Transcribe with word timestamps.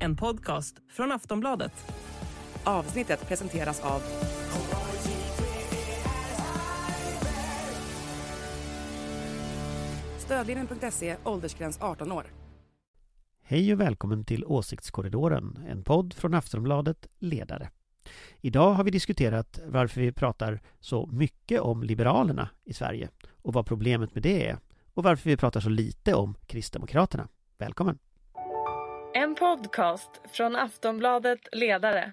En 0.00 0.16
podcast 0.16 0.76
från 0.90 1.12
Aftonbladet. 1.12 1.72
Avsnittet 2.64 3.28
presenteras 3.28 3.80
av 3.80 4.02
Stödlinjen.se, 10.18 11.16
åldersgräns 11.24 11.78
18 11.80 12.12
år. 12.12 12.24
Hej 13.42 13.72
och 13.72 13.80
välkommen 13.80 14.24
till 14.24 14.44
Åsiktskorridoren, 14.44 15.58
en 15.68 15.84
podd 15.84 16.14
från 16.14 16.34
Aftonbladet 16.34 17.06
Ledare. 17.18 17.70
Idag 18.40 18.72
har 18.72 18.84
vi 18.84 18.90
diskuterat 18.90 19.60
varför 19.66 20.00
vi 20.00 20.12
pratar 20.12 20.60
så 20.80 21.06
mycket 21.06 21.60
om 21.60 21.82
Liberalerna 21.82 22.48
i 22.64 22.72
Sverige 22.72 23.08
och 23.42 23.52
vad 23.52 23.66
problemet 23.66 24.14
med 24.14 24.22
det 24.22 24.48
är 24.48 24.58
och 24.94 25.04
varför 25.04 25.30
vi 25.30 25.36
pratar 25.36 25.60
så 25.60 25.68
lite 25.68 26.14
om 26.14 26.34
Kristdemokraterna. 26.46 27.28
Välkommen! 27.58 27.98
En 29.14 29.34
podcast 29.34 30.10
från 30.32 30.56
Aftonbladet 30.56 31.38
Ledare. 31.52 32.12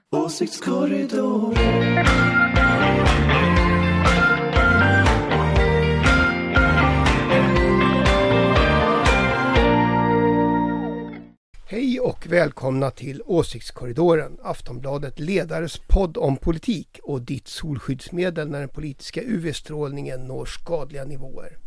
Hej 11.66 12.00
och 12.00 12.28
välkomna 12.30 12.92
till 12.92 13.22
Åsiktskorridoren, 13.26 14.40
Aftonbladet 14.44 15.20
Ledares 15.20 15.80
podd 15.88 16.18
om 16.18 16.38
politik 16.38 17.00
och 17.04 17.22
ditt 17.22 17.48
solskyddsmedel 17.48 18.50
när 18.50 18.60
den 18.60 18.70
politiska 18.70 19.22
UV-strålningen 19.22 20.28
når 20.28 20.46
skadliga 20.46 21.06
nivåer. 21.06 21.58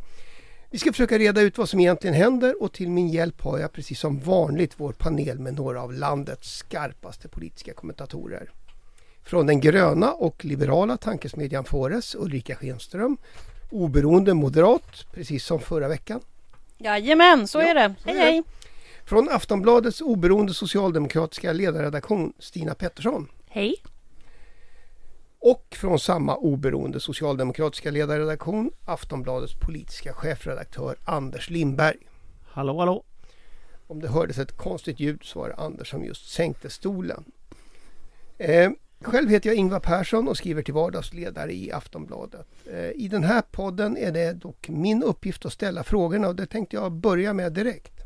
Vi 0.75 0.79
ska 0.79 0.93
försöka 0.93 1.19
reda 1.19 1.41
ut 1.41 1.59
vad 1.59 1.69
som 1.69 1.81
egentligen 1.81 2.15
händer 2.15 2.63
och 2.63 2.73
till 2.73 2.91
min 2.91 3.09
hjälp 3.09 3.41
har 3.41 3.59
jag 3.59 3.73
precis 3.73 4.01
som 4.01 4.19
vanligt 4.21 4.73
vår 4.77 4.93
panel 4.93 5.39
med 5.39 5.55
några 5.55 5.83
av 5.83 5.93
landets 5.93 6.57
skarpaste 6.57 7.29
politiska 7.29 7.75
kommentatorer. 7.75 8.51
Från 9.25 9.47
den 9.47 9.61
gröna 9.61 10.13
och 10.13 10.45
liberala 10.45 10.97
tankesmedjan 10.97 11.65
Fores, 11.65 12.15
Ulrika 12.15 12.55
Schenström, 12.55 13.17
oberoende 13.71 14.35
moderat, 14.35 15.07
precis 15.13 15.45
som 15.45 15.61
förra 15.61 15.89
veckan. 15.89 16.21
Jajamän, 16.79 17.49
så 17.49 17.59
Ja, 17.59 17.65
är 17.65 17.75
det. 17.75 17.95
så 18.03 18.09
Hej 18.09 18.17
är 18.19 18.25
det. 18.25 18.31
hej! 18.31 18.43
Från 19.05 19.29
Aftonbladets 19.29 20.01
oberoende 20.01 20.55
socialdemokratiska 20.55 21.53
ledarredaktion, 21.53 22.33
Stina 22.39 22.75
Pettersson. 22.75 23.29
Hej! 23.49 23.75
Och 25.47 25.77
från 25.81 25.99
samma 25.99 26.37
oberoende 26.37 27.01
socialdemokratiska 27.01 27.91
ledarredaktion, 27.91 28.71
Aftonbladets 28.85 29.55
politiska 29.55 30.13
chefredaktör 30.13 30.97
Anders 31.05 31.51
Lindberg. 31.51 31.97
Hallå, 32.45 32.79
hallå! 32.79 33.05
Om 33.87 34.01
det 34.01 34.09
hördes 34.09 34.39
ett 34.39 34.57
konstigt 34.57 35.01
ljud 35.01 35.21
så 35.23 35.39
var 35.39 35.49
det 35.49 35.55
Anders 35.55 35.91
som 35.91 36.05
just 36.05 36.31
sänkte 36.31 36.71
stolen. 36.71 37.25
Eh, 38.39 38.71
själv 39.01 39.31
heter 39.31 39.51
jag 39.51 39.57
Ingvar 39.57 39.81
Persson 39.81 40.29
och 40.29 40.37
skriver 40.37 40.63
till 40.63 40.75
vardagsledare 40.75 41.53
i 41.53 41.73
Aftonbladet. 41.73 42.47
Eh, 42.73 42.91
I 42.91 43.09
den 43.09 43.25
här 43.25 43.43
podden 43.51 43.97
är 43.97 44.13
det 44.13 44.33
dock 44.33 44.69
min 44.69 45.03
uppgift 45.03 45.47
att 45.47 45.53
ställa 45.53 45.85
frågorna 45.85 46.29
och 46.29 46.37
det 46.37 46.47
tänkte 46.47 46.77
jag 46.77 46.93
börja 46.93 47.33
med 47.33 47.53
direkt. 47.53 48.01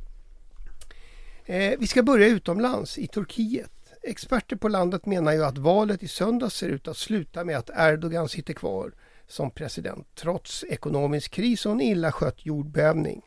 Eh, 1.44 1.78
vi 1.78 1.86
ska 1.86 2.02
börja 2.02 2.26
utomlands, 2.26 2.98
i 2.98 3.06
Turkiet. 3.06 3.77
Experter 4.02 4.56
på 4.56 4.68
landet 4.68 5.06
menar 5.06 5.32
ju 5.32 5.44
att 5.44 5.58
valet 5.58 6.02
i 6.02 6.08
söndag 6.08 6.50
ser 6.50 6.68
ut 6.68 6.88
att 6.88 6.96
sluta 6.96 7.44
med 7.44 7.56
att 7.56 7.70
Erdogan 7.76 8.28
sitter 8.28 8.54
kvar 8.54 8.92
som 9.26 9.50
president 9.50 10.06
trots 10.14 10.64
ekonomisk 10.64 11.32
kris 11.32 11.66
och 11.66 11.72
en 11.72 11.80
illa 11.80 12.12
skött 12.12 12.46
jordbävning. 12.46 13.22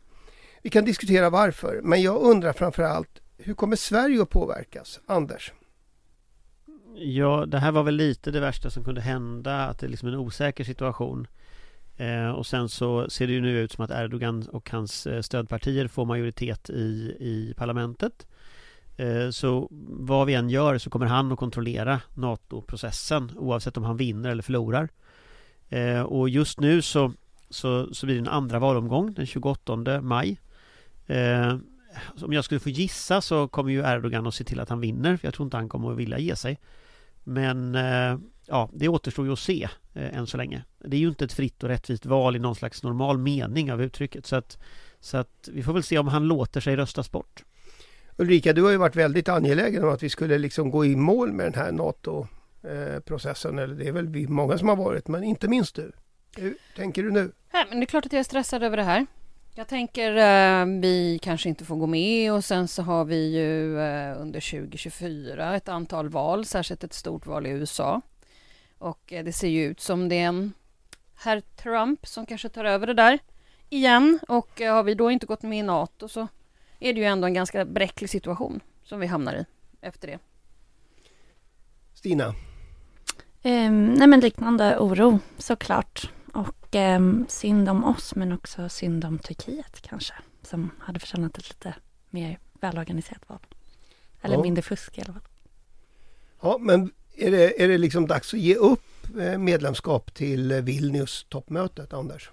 Vi 0.61 0.69
kan 0.69 0.85
diskutera 0.85 1.29
varför, 1.29 1.81
men 1.83 2.01
jag 2.01 2.21
undrar 2.21 2.53
framförallt 2.53 3.21
hur 3.37 3.53
kommer 3.53 3.75
Sverige 3.75 4.21
att 4.21 4.29
påverkas? 4.29 4.99
Anders? 5.05 5.53
Ja, 6.95 7.45
det 7.47 7.59
här 7.59 7.71
var 7.71 7.83
väl 7.83 7.95
lite 7.95 8.31
det 8.31 8.39
värsta 8.39 8.69
som 8.69 8.83
kunde 8.83 9.01
hända, 9.01 9.65
att 9.65 9.79
det 9.79 9.87
är 9.87 9.89
liksom 9.89 10.07
en 10.07 10.15
osäker 10.15 10.63
situation. 10.63 11.27
Eh, 11.97 12.29
och 12.29 12.45
sen 12.45 12.69
så 12.69 13.09
ser 13.09 13.27
det 13.27 13.33
ju 13.33 13.41
nu 13.41 13.59
ut 13.59 13.71
som 13.71 13.85
att 13.85 13.91
Erdogan 13.91 14.47
och 14.47 14.69
hans 14.69 15.07
eh, 15.07 15.21
stödpartier 15.21 15.87
får 15.87 16.05
majoritet 16.05 16.69
i, 16.69 17.15
i 17.19 17.53
parlamentet. 17.57 18.27
Eh, 18.97 19.29
så 19.29 19.67
vad 19.89 20.27
vi 20.27 20.33
än 20.33 20.49
gör 20.49 20.77
så 20.77 20.89
kommer 20.89 21.05
han 21.05 21.31
att 21.31 21.39
kontrollera 21.39 22.01
NATO-processen 22.13 23.31
oavsett 23.37 23.77
om 23.77 23.83
han 23.83 23.97
vinner 23.97 24.29
eller 24.29 24.43
förlorar. 24.43 24.89
Eh, 25.69 26.01
och 26.01 26.29
just 26.29 26.59
nu 26.59 26.81
så, 26.81 27.13
så, 27.49 27.93
så 27.93 28.05
blir 28.05 28.15
det 28.15 28.21
en 28.21 28.27
andra 28.27 28.59
valomgång 28.59 29.13
den 29.13 29.25
28 29.25 30.01
maj. 30.01 30.41
Eh, 31.07 31.55
om 32.21 32.33
jag 32.33 32.45
skulle 32.45 32.59
få 32.59 32.69
gissa 32.69 33.21
så 33.21 33.47
kommer 33.47 33.71
ju 33.71 33.79
Erdogan 33.79 34.27
att 34.27 34.35
se 34.35 34.43
till 34.43 34.59
att 34.59 34.69
han 34.69 34.79
vinner. 34.79 35.17
För 35.17 35.27
jag 35.27 35.33
tror 35.33 35.45
inte 35.45 35.57
han 35.57 35.69
kommer 35.69 35.91
att 35.91 35.97
vilja 35.97 36.19
ge 36.19 36.35
sig. 36.35 36.59
Men 37.23 37.77
ja, 38.51 38.69
det 38.73 38.87
återstår 38.87 39.25
ju 39.25 39.33
att 39.33 39.39
se 39.39 39.69
eh, 39.93 40.17
än 40.17 40.27
så 40.27 40.37
länge. 40.37 40.63
Det 40.79 40.97
är 40.97 40.99
ju 40.99 41.07
inte 41.07 41.25
ett 41.25 41.33
fritt 41.33 41.63
och 41.63 41.69
rättvist 41.69 42.05
val 42.05 42.35
i 42.35 42.39
någon 42.39 42.55
slags 42.55 42.83
normal 42.83 43.17
mening 43.17 43.71
av 43.71 43.81
uttrycket. 43.81 44.25
Så 44.25 44.35
att, 44.35 44.57
så 44.99 45.17
att 45.17 45.49
vi 45.51 45.63
får 45.63 45.73
väl 45.73 45.83
se 45.83 45.97
om 45.97 46.07
han 46.07 46.27
låter 46.27 46.61
sig 46.61 46.75
röstas 46.75 47.11
bort. 47.11 47.43
Ulrika, 48.21 48.53
du 48.53 48.63
har 48.63 48.71
ju 48.71 48.77
varit 48.77 48.95
väldigt 48.95 49.29
angelägen 49.29 49.83
om 49.83 49.89
att 49.89 50.03
vi 50.03 50.09
skulle 50.09 50.37
liksom 50.37 50.71
gå 50.71 50.85
i 50.85 50.95
mål 50.95 51.31
med 51.31 51.45
den 51.45 51.53
här 51.53 51.71
NATO-processen. 51.71 53.57
Eh, 53.57 53.63
Eller 53.63 53.75
det 53.75 53.87
är 53.87 53.91
väl 53.91 54.07
vi 54.07 54.27
många 54.27 54.57
som 54.57 54.67
har 54.67 54.75
varit, 54.75 55.07
men 55.07 55.23
inte 55.23 55.47
minst 55.47 55.75
du. 55.75 55.91
Hur 56.37 56.57
tänker 56.75 57.03
du 57.03 57.11
nu? 57.11 57.31
Nej, 57.53 57.65
men 57.69 57.79
det 57.79 57.83
är 57.83 57.85
klart 57.85 58.05
att 58.05 58.13
jag 58.13 58.19
är 58.19 58.23
stressad 58.23 58.63
över 58.63 58.77
det 58.77 58.83
här. 58.83 59.05
Jag 59.55 59.67
tänker 59.67 60.15
eh, 60.15 60.65
vi 60.81 61.19
kanske 61.21 61.49
inte 61.49 61.65
får 61.65 61.75
gå 61.75 61.87
med 61.87 62.33
och 62.33 62.43
sen 62.43 62.67
så 62.67 62.81
har 62.83 63.05
vi 63.05 63.37
ju 63.37 63.79
eh, 63.79 64.21
under 64.21 64.51
2024 64.51 65.55
ett 65.55 65.69
antal 65.69 66.09
val, 66.09 66.45
särskilt 66.45 66.83
ett 66.83 66.93
stort 66.93 67.25
val 67.25 67.47
i 67.47 67.49
USA. 67.49 68.01
Och 68.77 69.13
eh, 69.13 69.23
det 69.23 69.33
ser 69.33 69.47
ju 69.49 69.65
ut 69.65 69.79
som 69.79 70.09
det 70.09 70.15
är 70.15 70.27
en 70.27 70.53
herr 71.15 71.41
Trump 71.41 72.07
som 72.07 72.25
kanske 72.25 72.49
tar 72.49 72.65
över 72.65 72.87
det 72.87 72.93
där 72.93 73.19
igen. 73.69 74.19
Och 74.27 74.61
eh, 74.61 74.73
har 74.73 74.83
vi 74.83 74.93
då 74.93 75.11
inte 75.11 75.25
gått 75.25 75.41
med 75.41 75.59
i 75.59 75.63
NATO 75.63 76.07
så 76.07 76.27
är 76.81 76.93
det 76.93 76.99
ju 76.99 77.05
ändå 77.05 77.27
en 77.27 77.33
ganska 77.33 77.65
bräcklig 77.65 78.09
situation 78.09 78.59
som 78.83 78.99
vi 78.99 79.07
hamnar 79.07 79.33
i 79.35 79.45
efter 79.81 80.07
det. 80.07 80.19
Stina? 81.93 82.27
Um, 83.43 83.93
nej 83.93 84.07
men 84.07 84.19
liknande 84.19 84.77
oro 84.79 85.19
såklart. 85.37 86.11
Och 86.33 86.75
um, 86.75 87.25
synd 87.29 87.69
om 87.69 87.83
oss 87.83 88.15
men 88.15 88.31
också 88.31 88.69
synd 88.69 89.05
om 89.05 89.19
Turkiet 89.19 89.81
kanske. 89.81 90.13
Som 90.41 90.71
hade 90.79 90.99
förtjänat 90.99 91.37
ett 91.37 91.49
lite 91.49 91.75
mer 92.09 92.39
välorganiserat 92.53 93.29
val. 93.29 93.39
Eller 94.21 94.35
Ja. 94.35 94.41
mindre 94.41 94.61
fusk 94.61 94.97
i 94.97 95.01
alla 95.01 95.13
fall. 95.13 95.23
Ja, 96.41 96.57
men 96.59 96.91
är 97.17 97.31
det, 97.31 97.63
är 97.63 97.67
det 97.67 97.77
liksom 97.77 98.07
dags 98.07 98.33
att 98.33 98.39
ge 98.39 98.55
upp 98.55 99.17
eh, 99.19 99.37
medlemskap 99.37 100.13
till 100.13 100.51
eh, 100.51 100.61
Vilnius 100.61 101.25
toppmötet, 101.29 101.93
Anders? 101.93 102.29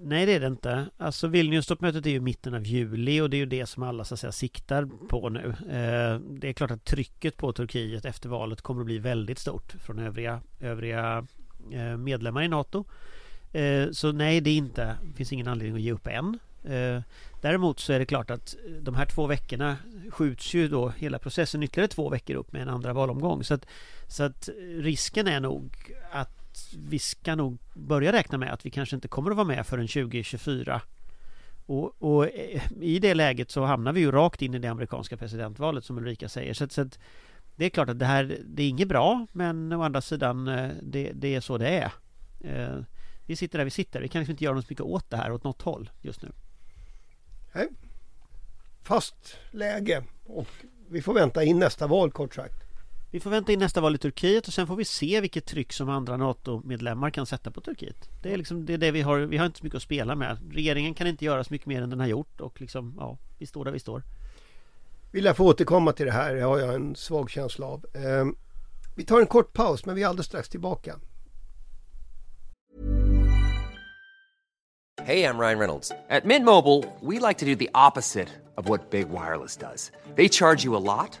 Nej 0.00 0.26
det 0.26 0.32
är 0.32 0.40
det 0.40 0.46
inte. 0.46 0.86
Alltså 0.96 1.28
Vilnius-toppmötet 1.28 2.06
är 2.06 2.10
ju 2.10 2.20
mitten 2.20 2.54
av 2.54 2.66
juli 2.66 3.20
och 3.20 3.30
det 3.30 3.36
är 3.36 3.38
ju 3.38 3.46
det 3.46 3.66
som 3.66 3.82
alla 3.82 4.04
så 4.04 4.14
att 4.14 4.20
säga 4.20 4.32
siktar 4.32 4.88
på 5.08 5.28
nu. 5.28 5.48
Eh, 5.48 6.20
det 6.20 6.48
är 6.48 6.52
klart 6.52 6.70
att 6.70 6.84
trycket 6.84 7.36
på 7.36 7.52
Turkiet 7.52 8.04
efter 8.04 8.28
valet 8.28 8.62
kommer 8.62 8.80
att 8.80 8.86
bli 8.86 8.98
väldigt 8.98 9.38
stort 9.38 9.72
från 9.80 9.98
övriga, 9.98 10.40
övriga 10.60 11.26
eh, 11.72 11.96
medlemmar 11.96 12.42
i 12.42 12.48
NATO. 12.48 12.84
Eh, 13.52 13.90
så 13.90 14.12
nej, 14.12 14.40
det 14.40 14.50
är 14.50 14.56
inte, 14.56 14.96
det 15.02 15.16
finns 15.16 15.32
ingen 15.32 15.48
anledning 15.48 15.76
att 15.76 15.82
ge 15.82 15.92
upp 15.92 16.06
än. 16.06 16.38
Eh, 16.64 17.02
däremot 17.40 17.80
så 17.80 17.92
är 17.92 17.98
det 17.98 18.06
klart 18.06 18.30
att 18.30 18.56
de 18.80 18.94
här 18.94 19.06
två 19.06 19.26
veckorna 19.26 19.76
skjuts 20.10 20.54
ju 20.54 20.68
då 20.68 20.88
hela 20.88 21.18
processen 21.18 21.62
ytterligare 21.62 21.88
två 21.88 22.08
veckor 22.08 22.36
upp 22.36 22.52
med 22.52 22.62
en 22.62 22.68
andra 22.68 22.92
valomgång. 22.92 23.44
Så 23.44 23.54
att, 23.54 23.66
så 24.08 24.22
att 24.22 24.48
risken 24.78 25.26
är 25.26 25.40
nog 25.40 25.92
att 26.12 26.45
vi 26.78 26.98
ska 26.98 27.34
nog 27.34 27.58
börja 27.74 28.12
räkna 28.12 28.38
med 28.38 28.52
att 28.52 28.66
vi 28.66 28.70
kanske 28.70 28.96
inte 28.96 29.08
kommer 29.08 29.30
att 29.30 29.36
vara 29.36 29.46
med 29.46 29.66
förrän 29.66 29.88
2024. 29.88 30.82
Och, 31.66 32.02
och 32.02 32.24
eh, 32.24 32.62
i 32.80 32.98
det 32.98 33.14
läget 33.14 33.50
så 33.50 33.64
hamnar 33.64 33.92
vi 33.92 34.00
ju 34.00 34.10
rakt 34.10 34.42
in 34.42 34.54
i 34.54 34.58
det 34.58 34.68
amerikanska 34.68 35.16
presidentvalet 35.16 35.84
som 35.84 35.98
Ulrika 35.98 36.28
säger. 36.28 36.54
Så, 36.54 36.68
så 36.68 36.80
att 36.80 36.98
det 37.56 37.64
är 37.64 37.70
klart 37.70 37.88
att 37.88 37.98
det 37.98 38.06
här, 38.06 38.38
det 38.44 38.62
är 38.62 38.68
inget 38.68 38.88
bra 38.88 39.26
men 39.32 39.72
å 39.72 39.82
andra 39.82 40.00
sidan 40.00 40.48
eh, 40.48 40.70
det, 40.82 41.12
det 41.14 41.34
är 41.34 41.40
så 41.40 41.58
det 41.58 41.68
är. 41.68 41.92
Eh, 42.40 42.78
vi 43.26 43.36
sitter 43.36 43.58
där 43.58 43.64
vi 43.64 43.70
sitter. 43.70 44.00
Vi 44.00 44.08
kan 44.08 44.20
liksom 44.20 44.32
inte 44.32 44.44
göra 44.44 44.54
något 44.54 44.70
mycket 44.70 44.84
åt 44.84 45.10
det 45.10 45.16
här 45.16 45.32
åt 45.32 45.44
något 45.44 45.62
håll 45.62 45.90
just 46.00 46.22
nu. 46.22 46.32
Fast 48.82 49.36
läge 49.50 50.04
och 50.24 50.48
vi 50.88 51.02
får 51.02 51.14
vänta 51.14 51.44
in 51.44 51.58
nästa 51.58 51.86
val 51.86 52.10
kort 52.10 52.34
sagt. 52.34 52.65
Vi 53.10 53.20
får 53.20 53.30
vänta 53.30 53.52
in 53.52 53.58
nästa 53.58 53.80
val 53.80 53.94
i 53.94 53.98
Turkiet 53.98 54.46
och 54.46 54.52
sen 54.54 54.66
får 54.66 54.76
vi 54.76 54.84
se 54.84 55.20
vilket 55.20 55.46
tryck 55.46 55.72
som 55.72 55.88
andra 55.88 56.16
NATO-medlemmar 56.16 57.10
kan 57.10 57.26
sätta 57.26 57.50
på 57.50 57.60
Turkiet. 57.60 58.08
Det 58.22 58.32
är 58.32 58.36
liksom 58.36 58.66
det, 58.66 58.74
är 58.74 58.78
det 58.78 58.90
vi 58.90 59.02
har. 59.02 59.18
Vi 59.18 59.36
har 59.36 59.46
inte 59.46 59.58
så 59.58 59.64
mycket 59.64 59.76
att 59.76 59.82
spela 59.82 60.14
med. 60.14 60.38
Regeringen 60.52 60.94
kan 60.94 61.06
inte 61.06 61.24
göra 61.24 61.44
så 61.44 61.52
mycket 61.54 61.66
mer 61.66 61.82
än 61.82 61.90
den 61.90 62.00
har 62.00 62.06
gjort 62.06 62.40
och 62.40 62.60
liksom, 62.60 62.94
ja, 62.98 63.18
vi 63.38 63.46
står 63.46 63.64
där 63.64 63.72
vi 63.72 63.78
står. 63.78 64.02
Vi 65.12 65.20
lär 65.20 65.34
få 65.34 65.44
återkomma 65.46 65.92
till 65.92 66.06
det 66.06 66.12
här, 66.12 66.34
det 66.34 66.42
har 66.42 66.58
jag 66.58 66.74
en 66.74 66.96
svag 66.96 67.30
känsla 67.30 67.66
av. 67.66 67.84
Ehm, 67.94 68.34
Vi 68.96 69.04
tar 69.04 69.20
en 69.20 69.26
kort 69.26 69.52
paus 69.52 69.84
men 69.86 69.94
vi 69.94 70.02
är 70.02 70.06
alldeles 70.08 70.26
strax 70.26 70.48
tillbaka. 70.48 70.96
Hey, 75.02 75.22
I'm 75.24 75.38
Ryan 75.38 75.58
Reynolds. 75.58 75.92
At 76.08 76.24
Mint 76.24 76.44
Mobile, 76.44 76.84
we 77.00 77.20
like 77.28 77.38
to 77.38 77.44
do 77.44 77.54
the 77.54 77.70
opposite 77.74 78.28
of 78.56 78.68
what 78.68 78.90
Big 78.90 79.08
Wireless 79.10 79.56
does. 79.56 79.92
They 80.16 80.28
charge 80.28 80.64
you 80.64 80.74
a 80.76 80.80
lot, 80.80 81.20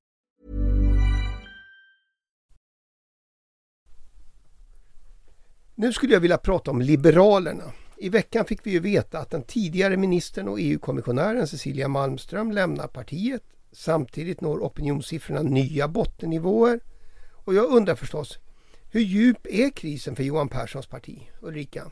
Nu 5.81 5.93
skulle 5.93 6.13
jag 6.13 6.19
vilja 6.19 6.37
prata 6.37 6.71
om 6.71 6.81
Liberalerna. 6.81 7.63
I 7.97 8.09
veckan 8.09 8.45
fick 8.45 8.65
vi 8.65 8.71
ju 8.71 8.79
veta 8.79 9.19
att 9.19 9.29
den 9.29 9.43
tidigare 9.43 9.97
ministern 9.97 10.47
och 10.47 10.59
EU-kommissionären 10.59 11.47
Cecilia 11.47 11.87
Malmström 11.87 12.51
lämnar 12.51 12.87
partiet. 12.87 13.43
Samtidigt 13.71 14.41
når 14.41 14.63
opinionssiffrorna 14.63 15.41
nya 15.41 15.87
bottennivåer. 15.87 16.79
Och 17.45 17.53
jag 17.53 17.65
undrar 17.65 17.95
förstås, 17.95 18.39
hur 18.91 19.01
djup 19.01 19.47
är 19.49 19.69
krisen 19.69 20.15
för 20.15 20.23
Johan 20.23 20.49
Perssons 20.49 20.87
parti? 20.87 21.29
Ulrika? 21.41 21.91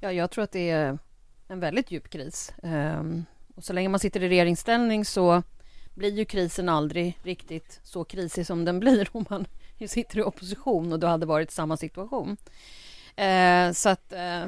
Ja, 0.00 0.12
jag 0.12 0.30
tror 0.30 0.44
att 0.44 0.52
det 0.52 0.70
är 0.70 0.98
en 1.48 1.60
väldigt 1.60 1.90
djup 1.90 2.10
kris. 2.10 2.52
Ehm, 2.62 3.24
och 3.54 3.64
så 3.64 3.72
länge 3.72 3.88
man 3.88 4.00
sitter 4.00 4.22
i 4.22 4.28
regeringsställning 4.28 5.04
så 5.04 5.42
blir 5.94 6.12
ju 6.12 6.24
krisen 6.24 6.68
aldrig 6.68 7.18
riktigt 7.22 7.80
så 7.82 8.04
krisig 8.04 8.46
som 8.46 8.64
den 8.64 8.80
blir 8.80 9.08
om 9.12 9.26
man 9.30 9.46
sitter 9.88 10.18
i 10.18 10.22
opposition 10.22 10.92
och 10.92 10.98
då 10.98 11.06
hade 11.06 11.26
varit 11.26 11.50
i 11.50 11.54
samma 11.54 11.76
situation. 11.76 12.36
Ehm, 13.16 13.74
så 13.74 13.88
att 13.88 14.12
eh, 14.12 14.46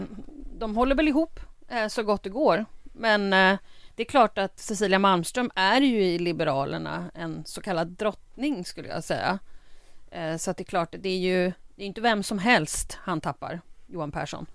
de 0.59 0.77
håller 0.77 0.95
väl 0.95 1.09
ihop 1.09 1.41
eh, 1.69 1.89
så 1.89 2.03
gott 2.03 2.23
det 2.23 2.31
går. 2.31 2.65
Men 2.83 3.33
eh, 3.33 3.59
det 3.95 4.03
är 4.03 4.07
klart 4.07 4.39
att 4.39 4.59
Cecilia 4.59 4.99
Malmström 4.99 5.51
är 5.55 5.81
ju 5.81 6.05
i 6.05 6.19
Liberalerna 6.19 7.11
en 7.15 7.43
så 7.45 7.61
kallad 7.61 7.89
drottning 7.89 8.65
skulle 8.65 8.89
jag 8.89 9.05
säga. 9.05 9.39
Eh, 10.11 10.37
så 10.37 10.51
att 10.51 10.57
det 10.57 10.63
är 10.63 10.65
klart, 10.65 10.95
det 10.99 11.09
är 11.09 11.19
ju 11.19 11.53
det 11.77 11.83
är 11.83 11.87
inte 11.87 12.01
vem 12.01 12.23
som 12.23 12.39
helst 12.39 12.99
han 13.03 13.21
tappar, 13.21 13.61
Johan 13.87 14.13
Persson. 14.13 14.47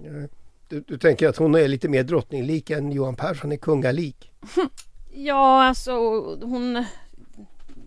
Du, 0.67 0.81
du 0.87 0.97
tänker 0.97 1.27
att 1.29 1.37
hon 1.37 1.55
är 1.55 1.67
lite 1.67 1.89
mer 1.89 2.03
drottninglik 2.03 2.69
än 2.69 2.91
Johan 2.91 3.15
Persson 3.15 3.51
är 3.51 3.57
kungalik? 3.57 4.31
Ja, 5.11 5.63
alltså 5.63 5.91
hon... 6.45 6.85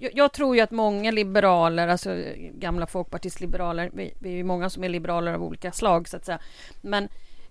Jag, 0.03 0.11
jag 0.15 0.33
tror 0.33 0.57
ju 0.57 0.63
att 0.63 0.71
många 0.71 1.11
liberaler, 1.11 1.89
alltså 1.89 2.25
gamla 2.55 2.87
folkpartistliberaler, 2.87 3.91
vi, 3.95 4.15
vi 4.19 4.29
är 4.29 4.37
ju 4.37 4.45
många 4.45 4.71
som 4.71 4.85
är 4.85 4.89
liberaler 4.89 5.35
av 5.35 5.43
olika 5.43 5.73
slag 5.73 6.09
så 6.09 6.17
att 6.17 6.25
säga, 6.25 6.39
men 6.81 7.05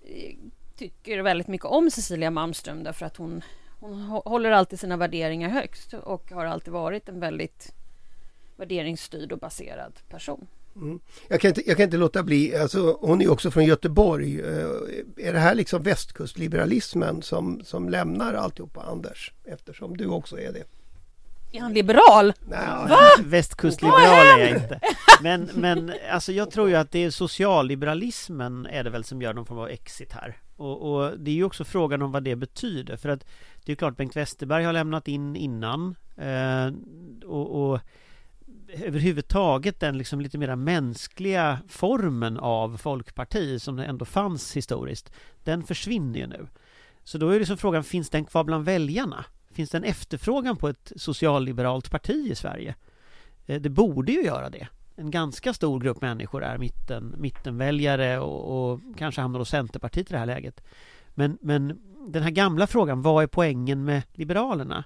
eh, 0.04 0.34
tycker 0.76 1.22
väldigt 1.22 1.48
mycket 1.48 1.66
om 1.66 1.90
Cecilia 1.90 2.30
Malmström 2.30 2.84
därför 2.84 3.06
att 3.06 3.16
hon, 3.16 3.42
hon 3.80 4.02
håller 4.02 4.50
alltid 4.50 4.80
sina 4.80 4.96
värderingar 4.96 5.48
högst 5.48 5.94
och 5.94 6.30
har 6.30 6.44
alltid 6.44 6.72
varit 6.72 7.08
en 7.08 7.20
väldigt 7.20 7.74
värderingsstyrd 8.56 9.32
och 9.32 9.38
baserad 9.38 9.92
person. 10.08 10.46
Mm. 10.76 11.00
Jag, 11.28 11.40
kan 11.40 11.48
inte, 11.48 11.68
jag 11.68 11.76
kan 11.76 11.84
inte 11.84 11.96
låta 11.96 12.22
bli, 12.22 12.56
alltså, 12.56 12.98
hon 13.00 13.22
är 13.22 13.30
också 13.30 13.50
från 13.50 13.64
Göteborg. 13.64 14.40
Eh, 14.40 14.68
är 15.16 15.32
det 15.32 15.38
här 15.38 15.54
liksom 15.54 15.82
västkustliberalismen 15.82 17.22
som, 17.22 17.60
som 17.64 17.88
lämnar 17.88 18.34
alltihopa 18.34 18.80
Anders? 18.82 19.32
Eftersom 19.44 19.96
du 19.96 20.06
också 20.06 20.38
är 20.40 20.52
det. 20.52 20.64
Är 21.52 21.60
han 21.60 21.72
liberal? 21.72 22.32
Nej, 22.48 23.24
Västkustliberal 23.24 24.26
är 24.26 24.38
jag 24.38 24.50
inte. 24.50 24.80
Men, 25.22 25.50
men 25.54 25.92
alltså 26.10 26.32
jag 26.32 26.50
tror 26.50 26.68
ju 26.68 26.74
att 26.74 26.90
det 26.90 27.04
är 27.04 27.10
socialliberalismen 27.10 28.66
är 28.66 28.84
det 28.84 28.90
väl 28.90 29.04
som 29.04 29.22
gör 29.22 29.34
någon 29.34 29.46
form 29.46 29.58
av 29.58 29.68
exit 29.68 30.12
här. 30.12 30.36
Och, 30.56 30.92
och 30.92 31.18
det 31.18 31.30
är 31.30 31.34
ju 31.34 31.44
också 31.44 31.64
frågan 31.64 32.02
om 32.02 32.12
vad 32.12 32.22
det 32.22 32.36
betyder. 32.36 32.96
För 32.96 33.08
att 33.08 33.24
det 33.64 33.72
är 33.72 33.76
klart 33.76 33.96
Bengt 33.96 34.16
Westerberg 34.16 34.64
har 34.64 34.72
lämnat 34.72 35.08
in 35.08 35.36
innan. 35.36 35.94
Eh, 36.16 36.72
och, 37.24 37.72
och 37.72 37.80
överhuvudtaget 38.72 39.80
den 39.80 39.98
liksom 39.98 40.20
lite 40.20 40.38
mera 40.38 40.56
mänskliga 40.56 41.58
formen 41.68 42.38
av 42.38 42.76
folkparti 42.76 43.62
som 43.62 43.76
det 43.76 43.84
ändå 43.84 44.04
fanns 44.04 44.56
historiskt. 44.56 45.12
Den 45.44 45.62
försvinner 45.62 46.18
ju 46.18 46.26
nu. 46.26 46.48
Så 47.04 47.18
då 47.18 47.28
är 47.28 47.38
liksom 47.38 47.56
frågan, 47.56 47.84
finns 47.84 48.10
den 48.10 48.24
kvar 48.24 48.44
bland 48.44 48.64
väljarna? 48.64 49.24
Finns 49.52 49.70
det 49.70 49.78
en 49.78 49.84
efterfrågan 49.84 50.56
på 50.56 50.68
ett 50.68 50.92
socialliberalt 50.96 51.90
parti 51.90 52.30
i 52.30 52.34
Sverige? 52.34 52.74
Eh, 53.46 53.60
det 53.60 53.70
borde 53.70 54.12
ju 54.12 54.22
göra 54.22 54.50
det. 54.50 54.68
En 54.96 55.10
ganska 55.10 55.54
stor 55.54 55.80
grupp 55.80 56.00
människor 56.00 56.44
är 56.44 56.58
mitten, 56.58 57.14
mittenväljare 57.18 58.18
och, 58.18 58.72
och 58.72 58.80
kanske 58.98 59.20
hamnar 59.20 59.38
hos 59.38 59.48
Centerpartiet 59.48 60.10
i 60.10 60.12
det 60.12 60.18
här 60.18 60.26
läget. 60.26 60.60
Men, 61.14 61.38
men 61.40 61.80
den 62.08 62.22
här 62.22 62.30
gamla 62.30 62.66
frågan, 62.66 63.02
vad 63.02 63.22
är 63.22 63.26
poängen 63.26 63.84
med 63.84 64.02
Liberalerna? 64.12 64.84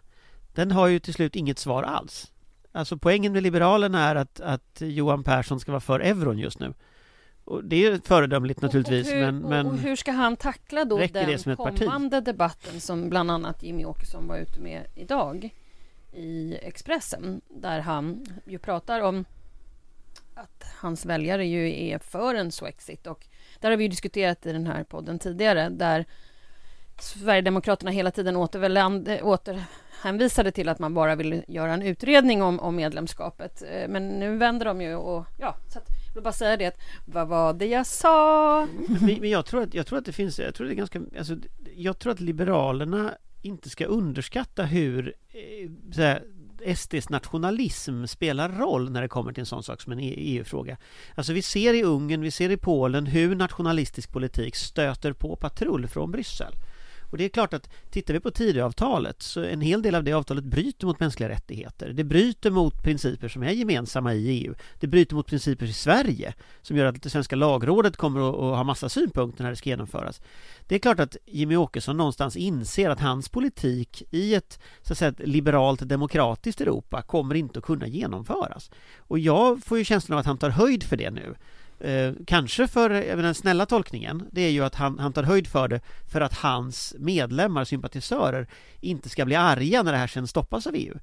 Den 0.54 0.70
har 0.70 0.86
ju 0.86 0.98
till 0.98 1.14
slut 1.14 1.36
inget 1.36 1.58
svar 1.58 1.82
alls. 1.82 2.32
Alltså 2.72 2.98
poängen 2.98 3.32
med 3.32 3.42
Liberalerna 3.42 4.02
är 4.02 4.14
att, 4.14 4.40
att 4.40 4.80
Johan 4.80 5.24
Persson 5.24 5.60
ska 5.60 5.72
vara 5.72 5.80
för 5.80 6.00
euron 6.00 6.38
just 6.38 6.58
nu. 6.58 6.74
Och 7.46 7.64
det 7.64 7.86
är 7.86 8.00
föredömligt 8.04 8.62
naturligtvis 8.62 9.08
och 9.08 9.14
hur, 9.14 9.24
men, 9.24 9.38
men... 9.38 9.66
Och, 9.66 9.78
hur 9.78 9.96
ska 9.96 10.12
han 10.12 10.36
tackla 10.36 10.84
då 10.84 10.98
den 10.98 11.56
kommande 11.56 12.20
debatten 12.20 12.80
som 12.80 13.08
bland 13.08 13.30
annat 13.30 13.62
Jimmy 13.62 13.84
Åkesson 13.84 14.26
var 14.26 14.36
ute 14.36 14.60
med 14.60 14.86
idag 14.94 15.50
i 16.12 16.58
Expressen 16.62 17.40
där 17.48 17.80
han 17.80 18.26
ju 18.44 18.58
pratar 18.58 19.00
om 19.00 19.24
att 20.34 20.64
hans 20.80 21.06
väljare 21.06 21.46
ju 21.46 21.88
är 21.88 21.98
för 21.98 22.34
en 22.34 22.52
Swexit 22.52 23.06
och 23.06 23.26
där 23.60 23.70
har 23.70 23.76
vi 23.76 23.84
ju 23.84 23.88
diskuterat 23.88 24.46
i 24.46 24.52
den 24.52 24.66
här 24.66 24.84
podden 24.84 25.18
tidigare 25.18 25.68
där 25.68 26.04
Sverigedemokraterna 27.00 27.90
hela 27.90 28.10
tiden 28.10 28.36
återhänvisade 29.22 30.52
till 30.52 30.68
att 30.68 30.78
man 30.78 30.94
bara 30.94 31.14
vill 31.14 31.44
göra 31.48 31.74
en 31.74 31.82
utredning 31.82 32.42
om, 32.42 32.60
om 32.60 32.76
medlemskapet. 32.76 33.62
Eh, 33.70 33.88
Men 33.88 34.08
nu 34.08 34.36
vänder 34.36 34.66
de 34.66 34.80
ju 34.80 34.94
och 34.94 35.26
ja, 35.38 35.56
så 35.72 35.78
att, 35.78 35.88
vill 36.16 36.24
bara 36.24 36.32
säga 36.32 36.56
det 36.56 36.66
att 36.66 36.80
vad 37.04 37.28
var 37.28 37.52
det 37.52 37.66
jag 37.66 37.86
sa? 37.86 38.62
Mm. 38.62 38.86
Men, 38.88 39.20
men 39.20 39.30
jag 39.30 39.46
tror 39.46 39.62
att, 39.62 39.74
jag 39.74 39.86
tror 39.86 39.98
att 39.98 40.04
det 40.04 40.12
finns, 40.12 40.38
jag 40.38 40.54
tror 40.54 40.66
det 40.66 40.72
är 40.72 40.76
ganska, 40.76 41.00
alltså, 41.18 41.36
jag 41.76 41.98
tror 41.98 42.12
att 42.12 42.20
Liberalerna 42.20 43.14
inte 43.42 43.70
ska 43.70 43.84
underskatta 43.84 44.62
hur 44.62 45.14
eh, 45.28 45.70
så 45.92 46.02
här, 46.02 46.22
SDs 46.76 47.08
nationalism 47.08 48.04
spelar 48.04 48.48
roll 48.48 48.90
när 48.90 49.02
det 49.02 49.08
kommer 49.08 49.32
till 49.32 49.40
en 49.40 49.46
sån 49.46 49.62
sak 49.62 49.80
som 49.80 49.92
en 49.92 50.00
e 50.00 50.14
EU-fråga. 50.16 50.76
Alltså 51.14 51.32
vi 51.32 51.42
ser 51.42 51.74
i 51.74 51.82
Ungern, 51.82 52.20
vi 52.20 52.30
ser 52.30 52.50
i 52.50 52.56
Polen 52.56 53.06
hur 53.06 53.34
nationalistisk 53.34 54.12
politik 54.12 54.56
stöter 54.56 55.12
på 55.12 55.36
patrull 55.36 55.88
från 55.88 56.10
Bryssel. 56.10 56.52
Och 57.10 57.18
det 57.18 57.24
är 57.24 57.28
klart 57.28 57.54
att 57.54 57.70
tittar 57.90 58.14
vi 58.14 58.20
på 58.20 58.30
Tidöavtalet 58.30 59.22
så 59.22 59.42
en 59.42 59.60
hel 59.60 59.82
del 59.82 59.94
av 59.94 60.04
det 60.04 60.12
avtalet 60.12 60.44
bryter 60.44 60.86
mot 60.86 61.00
mänskliga 61.00 61.28
rättigheter. 61.28 61.88
Det 61.88 62.04
bryter 62.04 62.50
mot 62.50 62.82
principer 62.82 63.28
som 63.28 63.42
är 63.42 63.50
gemensamma 63.50 64.14
i 64.14 64.28
EU. 64.28 64.54
Det 64.80 64.86
bryter 64.86 65.14
mot 65.14 65.26
principer 65.26 65.66
i 65.66 65.72
Sverige 65.72 66.34
som 66.62 66.76
gör 66.76 66.86
att 66.86 67.02
det 67.02 67.10
svenska 67.10 67.36
lagrådet 67.36 67.96
kommer 67.96 68.28
att, 68.28 68.56
ha 68.56 68.64
massa 68.64 68.88
synpunkter 68.88 69.42
när 69.42 69.50
det 69.50 69.56
ska 69.56 69.70
genomföras. 69.70 70.20
Det 70.66 70.74
är 70.74 70.78
klart 70.78 71.00
att 71.00 71.16
Jimmy 71.26 71.56
Åkesson 71.56 71.96
någonstans 71.96 72.36
inser 72.36 72.90
att 72.90 73.00
hans 73.00 73.28
politik 73.28 74.02
i 74.10 74.34
ett, 74.34 74.60
så 74.82 74.92
att 74.92 74.98
säga, 74.98 75.08
ett 75.08 75.28
liberalt 75.28 75.88
demokratiskt 75.88 76.60
Europa 76.60 77.02
kommer 77.02 77.34
inte 77.34 77.58
att 77.58 77.64
kunna 77.64 77.86
genomföras. 77.86 78.70
Och 78.98 79.18
jag 79.18 79.64
får 79.64 79.78
ju 79.78 79.84
känslan 79.84 80.16
av 80.16 80.20
att 80.20 80.26
han 80.26 80.38
tar 80.38 80.50
höjd 80.50 80.82
för 80.82 80.96
det 80.96 81.10
nu. 81.10 81.36
Eh, 81.80 82.12
kanske 82.26 82.66
för 82.68 82.90
menar, 82.90 83.22
den 83.22 83.34
snälla 83.34 83.66
tolkningen, 83.66 84.22
det 84.32 84.40
är 84.40 84.50
ju 84.50 84.64
att 84.64 84.74
han, 84.74 84.98
han 84.98 85.12
tar 85.12 85.22
höjd 85.22 85.46
för 85.46 85.68
det 85.68 85.80
för 86.08 86.20
att 86.20 86.32
hans 86.38 86.94
medlemmar, 86.98 87.64
sympatisörer, 87.64 88.46
inte 88.80 89.08
ska 89.08 89.24
bli 89.24 89.34
arga 89.34 89.82
när 89.82 89.92
det 89.92 89.98
här 89.98 90.06
sen 90.06 90.26
stoppas 90.26 90.66
av 90.66 90.74
EU. 90.76 90.94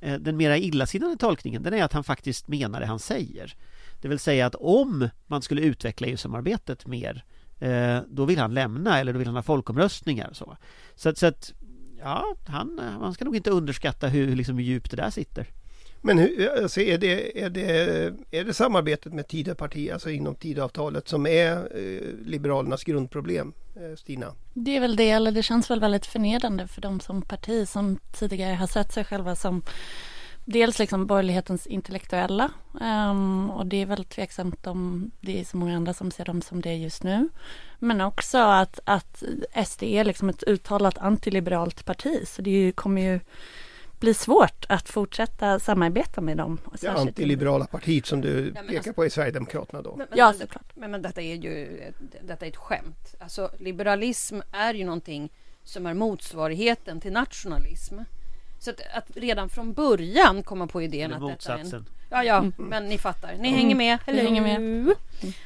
Eh, 0.00 0.14
den 0.14 0.36
mera 0.36 0.56
illasinnade 0.58 1.16
tolkningen, 1.16 1.62
den 1.62 1.74
är 1.74 1.84
att 1.84 1.92
han 1.92 2.04
faktiskt 2.04 2.48
menar 2.48 2.80
det 2.80 2.86
han 2.86 2.98
säger. 2.98 3.54
Det 4.00 4.08
vill 4.08 4.18
säga 4.18 4.46
att 4.46 4.54
om 4.54 5.08
man 5.26 5.42
skulle 5.42 5.62
utveckla 5.62 6.06
EU-samarbetet 6.06 6.86
mer, 6.86 7.24
eh, 7.60 7.98
då 8.08 8.24
vill 8.24 8.38
han 8.38 8.54
lämna 8.54 8.98
eller 9.00 9.12
då 9.12 9.18
vill 9.18 9.28
han 9.28 9.36
ha 9.36 9.42
folkomröstningar 9.42 10.28
och 10.28 10.36
så. 10.36 10.56
Så, 10.94 11.08
att- 11.08 11.18
så 11.18 11.26
att, 11.26 11.52
ja, 12.00 12.24
han, 12.46 12.80
man 13.00 13.14
ska 13.14 13.24
nog 13.24 13.36
inte 13.36 13.50
underskatta 13.50 14.08
hur 14.08 14.36
liksom, 14.36 14.60
djupt 14.60 14.90
det 14.90 14.96
där 14.96 15.10
sitter. 15.10 15.46
Men 16.04 16.18
hur, 16.18 16.62
alltså 16.62 16.80
är, 16.80 16.98
det, 16.98 17.42
är, 17.42 17.50
det, 17.50 17.66
är 18.30 18.44
det 18.44 18.54
samarbetet 18.54 19.12
med 19.12 19.28
Tidöpartiet, 19.28 19.92
alltså 19.92 20.10
inom 20.10 20.34
Tidöavtalet, 20.34 21.08
som 21.08 21.26
är 21.26 21.56
eh, 21.56 22.26
Liberalernas 22.26 22.84
grundproblem, 22.84 23.52
eh, 23.76 23.96
Stina? 23.96 24.34
Det 24.54 24.76
är 24.76 24.80
väl 24.80 24.96
det, 24.96 25.10
eller 25.10 25.32
det 25.32 25.42
känns 25.42 25.70
väl 25.70 25.80
väldigt 25.80 26.06
förnedrande 26.06 26.68
för 26.68 26.80
de 26.80 27.00
som 27.00 27.22
parti 27.22 27.68
som 27.68 27.98
tidigare 28.12 28.54
har 28.54 28.66
sett 28.66 28.92
sig 28.92 29.04
själva 29.04 29.36
som 29.36 29.62
dels 30.44 30.78
liksom 30.78 31.06
borgerlighetens 31.06 31.66
intellektuella 31.66 32.50
um, 32.80 33.50
och 33.50 33.66
det 33.66 33.82
är 33.82 33.86
väl 33.86 34.04
tveksamt 34.04 34.66
om 34.66 35.10
det 35.20 35.40
är 35.40 35.44
så 35.44 35.56
många 35.56 35.76
andra 35.76 35.94
som 35.94 36.10
ser 36.10 36.24
dem 36.24 36.42
som 36.42 36.60
det 36.60 36.74
just 36.74 37.02
nu. 37.02 37.28
Men 37.78 38.00
också 38.00 38.38
att, 38.38 38.80
att 38.84 39.22
SD 39.66 39.82
är 39.82 40.04
liksom 40.04 40.28
ett 40.28 40.42
uttalat 40.42 40.98
antiliberalt 40.98 41.84
parti 41.84 42.28
så 42.28 42.42
det 42.42 42.50
ju, 42.50 42.72
kommer 42.72 43.02
ju 43.02 43.20
bli 44.02 44.14
svårt 44.14 44.64
att 44.68 44.88
fortsätta 44.88 45.58
samarbeta 45.58 46.20
med 46.20 46.36
dem. 46.36 46.58
Det 46.80 46.88
antiliberala 46.88 47.66
partiet 47.66 48.06
som 48.06 48.20
du 48.20 48.52
men 48.54 48.66
pekar 48.66 48.76
alltså- 48.76 48.92
på 48.92 49.04
är 49.04 49.08
Sverigedemokraterna 49.08 49.82
då. 49.82 49.96
Men, 49.96 50.06
men, 50.10 50.18
Ja, 50.18 50.26
men, 50.26 50.40
såklart. 50.40 50.72
men, 50.74 50.90
men 50.90 51.02
detta 51.02 51.22
är 51.22 51.34
ju 51.34 51.80
detta 52.22 52.46
är 52.46 52.50
ett 52.50 52.56
skämt. 52.56 53.14
Alltså 53.18 53.50
liberalism 53.58 54.40
är 54.52 54.74
ju 54.74 54.84
någonting 54.84 55.32
som 55.64 55.86
är 55.86 55.94
motsvarigheten 55.94 57.00
till 57.00 57.12
nationalism. 57.12 57.98
Så 58.58 58.70
att, 58.70 58.80
att 58.94 59.16
redan 59.16 59.48
från 59.48 59.72
början 59.72 60.42
komma 60.42 60.66
på 60.66 60.82
idén 60.82 61.12
att 61.12 61.28
detta 61.28 61.52
är 61.52 61.58
en... 61.58 61.60
motsatsen. 61.60 61.86
Ja, 62.10 62.24
ja, 62.24 62.44
men 62.56 62.88
ni 62.88 62.98
fattar. 62.98 63.34
Ni 63.38 63.50
hänger 63.50 63.76
med, 63.76 63.98
eller 64.06 64.22
hänger 64.22 64.42
med. 64.42 64.60
hur? 64.60 64.94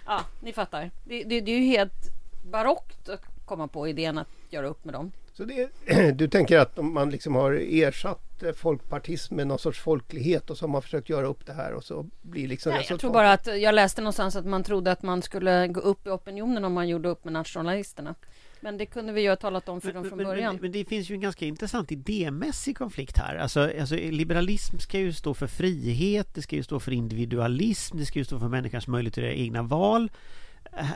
Ja, 0.07 0.21
ni 0.41 0.53
fattar. 0.53 0.91
Det, 1.05 1.25
det, 1.25 1.41
det 1.41 1.53
är 1.53 1.59
ju 1.59 1.65
helt 1.65 2.11
barockt 2.51 3.09
att 3.09 3.23
komma 3.45 3.69
på 3.69 3.89
idén 3.89 4.19
att 4.19 4.29
göra 4.51 4.67
upp 4.67 4.85
med 4.85 4.95
dem. 4.95 5.13
Så 5.37 5.45
det, 5.45 5.69
du 6.13 6.29
tänker 6.29 6.59
att 6.59 6.79
om 6.79 6.95
man 6.95 7.11
liksom 7.11 7.35
har 7.35 7.53
ersatt 7.53 8.43
eh, 8.43 8.53
folkpartism 8.53 9.37
med 9.37 9.47
någon 9.47 9.59
sorts 9.59 9.81
folklighet 9.81 10.51
och 10.51 10.59
så 10.59 10.65
har 10.65 10.71
man 10.71 10.83
försökt 10.83 11.09
göra 11.09 11.27
upp 11.27 11.47
det 11.47 11.53
här 11.53 11.73
och 11.73 11.85
så 11.85 12.07
blir 12.23 12.49
liksom 12.49 12.73
Nej, 12.73 12.87
jag 12.89 13.01
tror 13.01 13.13
bara 13.13 13.33
att 13.33 13.47
jag 13.47 13.75
läste 13.75 14.01
någonstans 14.01 14.37
att 14.37 14.47
man 14.47 14.65
trodde 14.65 14.93
att 14.93 15.03
man 15.03 15.23
skulle 15.23 15.69
gå 15.69 15.81
upp 15.81 16.07
i 16.07 16.11
opinionen 16.11 16.65
om 16.65 16.73
man 16.73 16.89
gjorde 16.89 17.09
upp 17.09 17.25
med 17.25 17.33
nationalisterna. 17.33 18.15
Men 18.61 18.79
det 18.79 18.87
kunde 18.87 19.13
vi 19.13 19.21
ju 19.21 19.29
ha 19.29 19.37
talat 19.37 19.69
om 19.69 19.81
för 19.81 19.93
dem 19.93 20.05
från 20.05 20.17
men, 20.17 20.27
början. 20.27 20.55
Men, 20.55 20.63
men 20.63 20.73
det 20.73 20.85
finns 20.85 21.11
ju 21.11 21.15
en 21.15 21.21
ganska 21.21 21.45
intressant 21.45 21.93
idémässig 21.93 22.79
konflikt 22.79 23.19
här. 23.19 23.37
Alltså, 23.37 23.71
alltså 23.81 23.95
liberalism 23.95 24.79
ska 24.79 24.99
ju 24.99 25.13
stå 25.13 25.35
för 25.35 25.47
frihet, 25.47 26.35
det 26.35 26.43
ska 26.43 26.57
ju 26.57 26.63
stå 26.63 26.81
för 26.81 26.93
individualism, 26.93 27.99
det 27.99 28.07
ska 28.07 28.19
ju 28.19 28.25
stå 28.25 28.39
för 28.39 28.49
människans 28.49 28.87
möjlighet 28.87 29.19
att 29.19 29.25
göra 29.25 29.35
egna 29.35 29.63
val. 29.63 30.11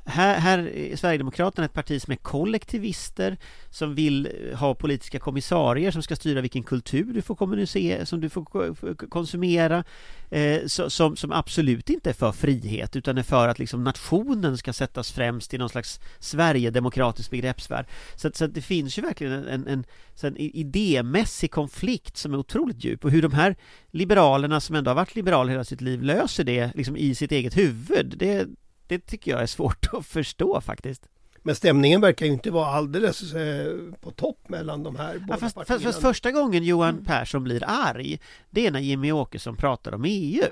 Här, 0.04 0.38
här 0.40 0.58
är 0.76 0.96
Sverigedemokraterna 0.96 1.64
ett 1.64 1.72
parti 1.72 2.02
som 2.02 2.12
är 2.12 2.16
kollektivister 2.16 3.37
som 3.70 3.94
vill 3.94 4.26
eh, 4.26 4.58
ha 4.58 4.75
politiska 4.75 5.18
kommissarier 5.18 5.90
som 5.90 6.02
ska 6.02 6.16
styra 6.16 6.40
vilken 6.40 6.62
kultur 6.62 7.12
du 7.14 7.22
får 7.22 7.34
kommunicera, 7.34 8.06
som 8.06 8.20
du 8.20 8.28
får 8.28 8.75
konsumera 9.08 9.84
eh, 10.30 10.66
som, 10.66 11.16
som 11.16 11.32
absolut 11.32 11.90
inte 11.90 12.10
är 12.10 12.14
för 12.14 12.32
frihet 12.32 12.96
utan 12.96 13.18
är 13.18 13.22
för 13.22 13.49
att 13.49 13.58
liksom 13.58 13.84
nationen 13.84 14.58
ska 14.58 14.72
sättas 14.72 15.12
främst 15.12 15.54
i 15.54 15.58
någon 15.58 15.68
slags 15.68 16.00
Sverigedemokratisk 16.18 17.30
begreppsvärld. 17.30 17.87
Så, 18.16 18.30
så 18.34 18.46
det 18.46 18.62
finns 18.62 18.99
ju 18.99 19.02
verkligen 19.02 19.32
en, 19.32 19.46
en, 19.49 19.66
en, 19.66 19.84
en 20.22 20.37
idémässig 20.37 21.50
konflikt 21.50 22.16
som 22.16 22.34
är 22.34 22.38
otroligt 22.38 22.84
djup 22.84 23.04
och 23.04 23.10
hur 23.10 23.22
de 23.22 23.32
här 23.32 23.56
liberalerna 23.90 24.60
som 24.60 24.76
ändå 24.76 24.90
har 24.90 24.96
varit 24.96 25.14
liberaler 25.14 25.50
hela 25.50 25.64
sitt 25.64 25.80
liv 25.80 26.02
löser 26.02 26.44
det 26.44 26.72
liksom 26.75 26.96
i 26.96 27.14
sitt 27.14 27.32
eget 27.32 27.56
huvud. 27.56 28.14
Det, 28.16 28.46
det 28.90 29.06
tycker 29.06 29.30
jag 29.30 29.42
är 29.42 29.47
svårt 29.47 29.87
att 29.92 30.06
förstå 30.06 30.61
faktiskt. 30.61 31.09
Men 31.42 31.54
stämningen 31.54 32.00
verkar 32.00 32.26
ju 32.26 32.32
inte 32.32 32.50
vara 32.50 32.66
alldeles 32.66 33.35
eh, 33.35 33.73
på 34.00 34.11
topp 34.11 34.49
mellan 34.49 34.82
de 34.82 34.97
här 34.97 35.14
Ja, 35.14 35.20
båda 35.26 35.38
fast, 35.38 35.54
partierna. 35.56 35.82
fast, 35.82 36.00
första 36.00 36.30
gången 36.30 36.64
Johan 36.64 37.04
Persson 37.04 37.44
blir 37.44 37.62
arg 37.66 38.20
Det 38.50 38.66
är 38.66 38.70
när 38.70 38.80
Jimmy 38.80 39.12
Åkesson 39.12 39.56
pratar 39.56 39.94
om 39.94 40.04
EU 40.06 40.44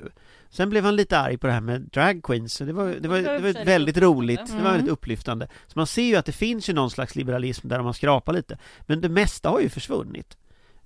Sen 0.50 0.70
blev 0.70 0.84
han 0.84 0.96
lite 0.96 1.18
arg 1.18 1.38
på 1.38 1.46
det 1.46 1.52
här 1.52 1.60
med 1.60 1.80
drag 1.80 2.22
queens 2.22 2.54
så 2.54 2.64
Det 2.64 2.72
var, 2.72 2.86
det 3.00 3.08
var, 3.08 3.18
Det 3.18 3.38
var 3.38 3.64
väldigt 3.64 3.96
roligt. 3.98 4.46
Det 4.46 4.52
var 4.52 4.60
Mm. 4.60 4.72
väldigt 4.72 4.90
upplyftande 4.92 5.48
Så 5.66 5.72
man 5.78 5.86
ser 5.86 6.02
ju 6.02 6.16
att 6.16 6.26
det 6.26 6.32
finns 6.32 6.68
ju 6.68 6.72
någon 6.72 6.90
slags 6.90 7.16
liberalism 7.16 7.68
där 7.68 7.76
de 7.76 7.86
har 7.86 7.92
skrapat 7.92 8.34
lite 8.34 8.58
Men 8.86 9.00
det 9.00 9.08
mesta 9.08 9.48
har 9.50 9.60
ju 9.60 9.68
försvunnit 9.68 10.36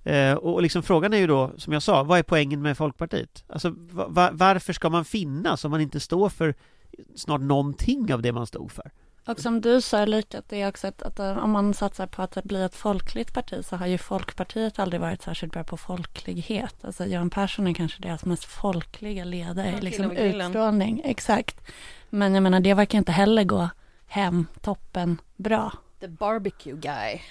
eh, 0.03 0.33
Och 0.33 0.61
liksom 0.61 0.83
frågan 0.83 1.13
är 1.13 1.17
ju 1.17 1.27
då, 1.27 1.51
som 1.57 1.73
jag 1.73 1.83
sa, 1.83 2.03
vad 2.03 2.19
är 2.19 2.23
poängen 2.23 2.61
med 2.61 2.77
Folkpartiet? 2.77 3.43
Alltså 3.47 3.69
va, 3.77 4.07
va, 4.09 4.29
varför 4.33 4.73
ska 4.73 4.89
man 4.89 5.05
finnas 5.05 5.65
om 5.65 5.71
man 5.71 5.81
inte 5.81 5.99
står 5.99 6.29
för 6.29 6.55
snart 7.15 7.41
någonting 7.41 8.13
av 8.13 8.21
det 8.21 8.31
man 8.31 8.47
stod 8.47 8.71
för? 8.71 8.91
Och 9.25 9.39
som 9.39 9.61
du 9.61 9.81
sa 9.81 10.03
Ulrika, 10.03 10.39
att 10.39 10.49
det 10.49 10.61
är 10.61 10.69
också 10.69 10.87
ett, 10.87 11.01
att 11.01 11.19
eh, 11.19 11.37
om 11.37 11.51
man 11.51 11.73
satsar 11.73 12.07
på 12.07 12.21
att 12.21 12.31
det 12.31 12.43
blir 12.43 12.65
ett 12.65 12.75
folkligt 12.75 13.33
parti 13.33 13.65
så 13.65 13.75
har 13.75 13.87
ju 13.87 13.97
Folkpartiet 13.97 14.79
aldrig 14.79 15.01
varit 15.01 15.21
särskilt 15.21 15.53
bra 15.53 15.63
på 15.63 15.77
folklighet. 15.77 16.75
Alltså 16.81 17.05
Göran 17.05 17.29
Persson 17.29 17.67
är 17.67 17.73
kanske 17.73 18.01
deras 18.01 18.25
mest 18.25 18.43
folkliga 18.43 19.23
ledare 19.23 19.71
Ja, 19.71 19.79
liksom 19.79 20.11
utstrålning. 20.11 21.01
Exakt. 21.05 21.61
Men 22.09 22.33
jag 22.33 22.43
menar, 22.43 22.59
det 22.59 22.73
verkar 22.73 22.97
inte 22.97 23.11
heller 23.11 23.43
gå 23.43 23.69
hem 24.05 24.47
toppen 24.61 25.21
bra. 25.35 25.71
The 25.99 26.07
barbecue 26.07 26.75
guy. 26.75 27.21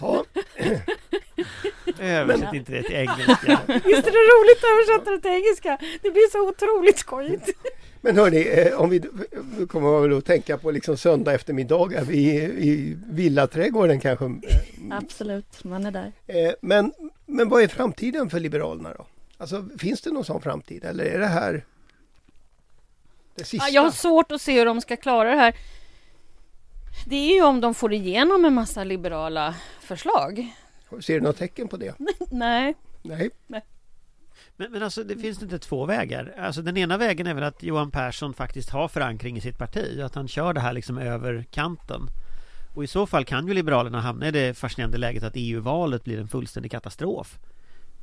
Ja, 0.00 0.24
Översätt 2.00 2.54
inte 2.54 2.72
det 2.72 2.82
till 2.82 2.96
engelska 2.96 3.60
Visst 3.66 4.06
är 4.06 4.12
det 4.12 4.24
roligt 4.32 4.58
att 4.58 4.70
översätta 4.72 5.10
det 5.10 5.20
till 5.20 5.30
engelska? 5.30 5.78
Det 6.02 6.10
blir 6.10 6.30
så 6.30 6.48
otroligt 6.48 6.98
skojigt. 6.98 7.50
men 8.00 8.16
hörni, 8.16 8.48
eh, 8.48 8.80
om 8.80 8.90
vi 8.90 9.00
kommer 9.68 9.90
man 9.90 10.02
väl 10.02 10.18
att 10.18 10.24
tänka 10.24 10.58
på 10.58 10.70
liksom 10.70 10.96
söndag 10.96 11.34
eftermiddagar 11.34 12.10
i, 12.10 12.28
i 12.42 12.96
villaträdgården 13.06 14.00
kanske. 14.00 14.40
Absolut, 14.90 15.64
man 15.64 15.86
är 15.86 15.90
där. 15.90 16.12
Eh, 16.26 16.52
men, 16.60 16.92
men 17.26 17.48
vad 17.48 17.62
är 17.62 17.68
framtiden 17.68 18.30
för 18.30 18.40
Liberalerna 18.40 18.90
då? 18.98 19.06
Alltså 19.38 19.64
finns 19.78 20.00
det 20.00 20.10
någon 20.10 20.24
sån 20.24 20.40
framtid 20.40 20.84
eller 20.84 21.04
är 21.04 21.18
det 21.18 21.26
här 21.26 21.64
det 23.34 23.44
sista? 23.44 23.68
Ja, 23.68 23.74
jag 23.74 23.82
har 23.82 23.90
svårt 23.90 24.32
att 24.32 24.42
se 24.42 24.58
hur 24.58 24.66
de 24.66 24.80
ska 24.80 24.96
klara 24.96 25.30
det 25.30 25.36
här. 25.36 25.54
Det 27.06 27.16
är 27.16 27.34
ju 27.34 27.42
om 27.42 27.60
de 27.60 27.74
får 27.74 27.92
igenom 27.92 28.44
en 28.44 28.54
massa 28.54 28.84
liberala 28.84 29.54
förslag. 29.80 30.54
Ser 31.00 31.14
du 31.14 31.20
något 31.20 31.36
tecken 31.36 31.68
på 31.68 31.76
det? 31.76 31.94
Nej. 32.30 32.74
Nej. 33.02 33.30
Men, 34.56 34.72
men 34.72 34.82
alltså 34.82 35.04
det 35.04 35.16
finns 35.16 35.42
inte 35.42 35.58
två 35.58 35.86
vägar. 35.86 36.34
Alltså 36.38 36.62
den 36.62 36.76
ena 36.76 36.98
vägen 36.98 37.26
är 37.26 37.34
väl 37.34 37.44
att 37.44 37.62
Johan 37.62 37.90
Persson 37.90 38.34
faktiskt 38.34 38.70
har 38.70 38.88
förankring 38.88 39.36
i 39.36 39.40
sitt 39.40 39.58
parti. 39.58 40.00
Att 40.00 40.14
han 40.14 40.28
kör 40.28 40.52
det 40.52 40.60
här 40.60 40.72
liksom 40.72 40.98
över 40.98 41.44
kanten. 41.50 42.00
Och 42.74 42.84
i 42.84 42.86
så 42.86 43.06
fall 43.06 43.24
kan 43.24 43.48
ju 43.48 43.54
Liberalerna 43.54 44.00
hamna 44.00 44.28
i 44.28 44.30
det 44.30 44.54
fascinerande 44.58 44.98
läget 44.98 45.22
att 45.22 45.32
EU-valet 45.36 46.04
blir 46.04 46.18
en 46.20 46.28
fullständig 46.28 46.70
katastrof. 46.70 47.38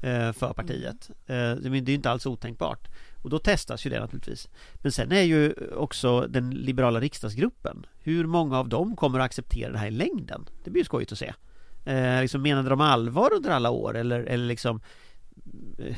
eh, 0.02 0.32
För 0.32 0.54
partiet. 0.54 1.10
Eh, 1.10 1.36
Det 1.36 1.66
är 1.66 1.90
ju 1.90 1.94
inte 1.94 2.10
alls 2.12 2.26
otänkbart. 2.26 2.88
Och 3.24 3.30
då 3.30 3.40
testas 3.40 3.86
ju 3.86 3.90
det 3.90 4.00
naturligtvis. 4.00 4.50
Men 4.76 4.92
sen 4.92 5.12
är 5.12 5.22
ju 5.22 5.54
också 5.76 6.22
den 6.30 6.50
liberala 6.52 7.00
riksdagsgruppen. 7.00 7.86
Hur 8.00 8.26
många 8.26 8.60
av 8.60 8.70
dem 8.70 8.96
kommer 8.96 9.20
att 9.20 9.26
acceptera 9.26 9.72
det 9.72 9.78
här 9.78 9.88
i 9.88 9.92
längden? 9.92 10.46
Det 10.64 10.70
blir 10.72 10.82
ju 10.82 10.86
skojigt 10.86 11.12
att 11.12 11.18
se. 11.18 11.34
Eh, 11.90 12.22
liksom 12.22 12.42
menade 12.42 12.70
de 12.70 12.82
allvar 12.82 13.34
under 13.34 13.50
alla 13.50 13.70
år 13.70 13.98
eller, 13.98 14.20
eller 14.20 14.46
liksom 14.46 14.82
eh, 15.80 15.96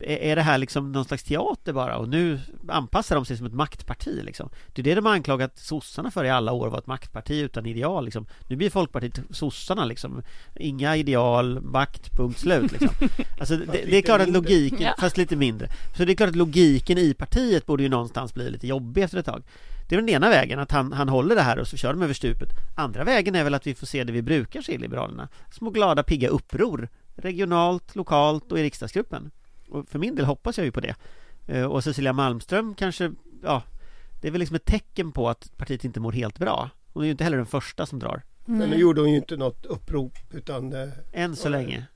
är 0.00 0.16
är 0.16 0.36
det 0.36 0.42
här 0.42 0.58
liksom 0.58 0.92
någon 0.92 1.04
slags 1.04 1.22
teater 1.22 1.72
bara 1.72 1.96
och 1.96 2.08
nu 2.08 2.40
anpassar 2.68 3.16
de 3.16 3.24
sig 3.24 3.36
som 3.36 3.46
ett 3.46 3.54
maktparti 3.54 4.22
liksom? 4.24 4.50
Det 4.72 4.82
är 4.82 4.84
det 4.84 4.94
de 4.94 5.06
har 5.06 5.12
anklagat 5.12 5.58
sossarna 5.58 6.10
för 6.10 6.24
i 6.24 6.30
alla 6.30 6.52
år, 6.52 6.68
var 6.68 6.78
ett 6.78 6.86
maktparti 6.86 7.40
utan 7.40 7.66
ideal 7.66 8.04
liksom. 8.04 8.26
Nu 8.48 8.56
blir 8.56 8.70
Folkpartiet 8.70 9.20
sossarna 9.30 9.84
liksom. 9.84 10.22
Inga 10.56 10.96
ideal, 10.96 11.60
makt, 11.60 12.12
punkt 12.12 12.38
slut 12.38 12.72
liksom. 12.72 13.08
Alltså 13.38 13.56
det, 13.56 13.66
det 13.66 13.96
är 13.96 14.02
klart 14.02 14.20
att 14.20 14.30
logiken, 14.30 14.92
fast 14.98 15.16
lite 15.16 15.36
mindre. 15.36 15.68
Så 15.96 16.04
det 16.04 16.12
är 16.12 16.16
klart 16.16 16.30
att 16.30 16.36
logiken 16.36 16.98
i 16.98 17.14
partiet 17.14 17.66
borde 17.66 17.82
ju 17.82 17.88
någonstans 17.88 18.34
bli 18.34 18.50
lite 18.50 18.66
jobbig 18.66 19.02
efter 19.02 19.18
ett 19.18 19.26
tag. 19.26 19.42
Det 19.94 19.98
är 19.98 20.02
den 20.02 20.08
ena 20.08 20.28
vägen, 20.28 20.58
att 20.58 20.70
han, 20.70 20.92
han 20.92 21.08
håller 21.08 21.34
det 21.34 21.42
här 21.42 21.58
och 21.58 21.68
så 21.68 21.76
kör 21.76 21.92
de 21.92 22.02
över 22.02 22.14
stupet. 22.14 22.48
Andra 22.74 23.04
vägen 23.04 23.34
är 23.34 23.44
väl 23.44 23.54
att 23.54 23.66
vi 23.66 23.74
får 23.74 23.86
se 23.86 24.04
det 24.04 24.12
vi 24.12 24.22
brukar 24.22 24.62
se 24.62 24.72
i 24.72 24.78
Liberalerna. 24.78 25.28
Små 25.52 25.70
glada 25.70 26.02
pigga 26.02 26.28
uppror. 26.28 26.88
Regionalt, 27.16 27.96
lokalt 27.96 28.52
och 28.52 28.58
i 28.58 28.62
riksdagsgruppen. 28.62 29.30
Och 29.68 29.88
för 29.88 29.98
min 29.98 30.14
del 30.14 30.24
hoppas 30.24 30.58
jag 30.58 30.64
ju 30.64 30.72
på 30.72 30.80
det. 30.80 30.94
Eh, 31.46 31.64
Och 31.64 31.84
Cecilia 31.84 32.12
Malmström 32.12 32.74
kanske, 32.74 33.12
ja, 33.42 33.62
det 34.20 34.28
är 34.28 34.32
väl 34.32 34.38
liksom 34.38 34.56
ett 34.56 34.64
tecken 34.64 35.12
på 35.12 35.28
att 35.28 35.56
partiet 35.56 35.84
inte 35.84 36.00
mår 36.00 36.12
helt 36.12 36.38
bra. 36.38 36.70
Hon 36.92 37.02
är 37.02 37.04
ju 37.06 37.10
inte 37.10 37.24
heller 37.24 37.36
den 37.36 37.46
första 37.46 37.86
som 37.86 37.98
drar. 37.98 38.22
Men 38.44 38.70
nu 38.70 38.76
gjorde 38.76 39.00
hon 39.00 39.10
ju 39.10 39.16
inte 39.16 39.36
något 39.36 39.66
upprop 39.66 40.12
utan 40.32 40.72
eh, 40.72 40.88
Än 41.12 41.36
så 41.36 41.46
Ja, 41.48 41.50
länge. 41.50 41.86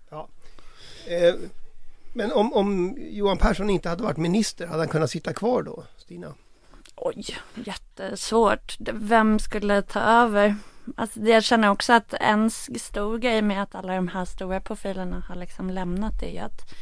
eh, 1.07 1.35
Men 2.13 2.33
om, 2.33 2.53
om 2.53 2.97
Johan 3.11 3.39
Persson 3.39 3.71
inte 3.71 3.89
hade 3.89 4.03
varit 4.03 4.17
minister, 4.17 4.67
hade 4.67 4.79
han 4.79 4.89
kunnat 4.89 5.11
sitta 5.11 5.33
kvar 5.33 5.63
då, 5.63 5.85
Stina? 5.97 6.35
Oj, 7.01 7.25
jättesvårt. 7.55 8.77
Vem 8.93 9.39
skulle 9.39 9.83
ta 9.83 10.01
över? 10.01 10.57
Alltså, 10.97 11.21
jag 11.21 11.45
känner 11.45 11.71
också 11.71 11.93
att 11.93 12.15
en 12.15 12.51
stor 12.51 13.19
grej 13.19 13.43
med 13.43 13.63
att 13.63 13.75
alla 13.75 13.95
de 13.95 14.09
här 14.09 14.25
stora 14.25 14.61
profilerna 14.61 15.25
har 15.29 15.35
liksom 15.35 15.71
lämnat 15.71 16.23
är 16.23 16.31
ju 16.31 16.39
att 16.39 16.75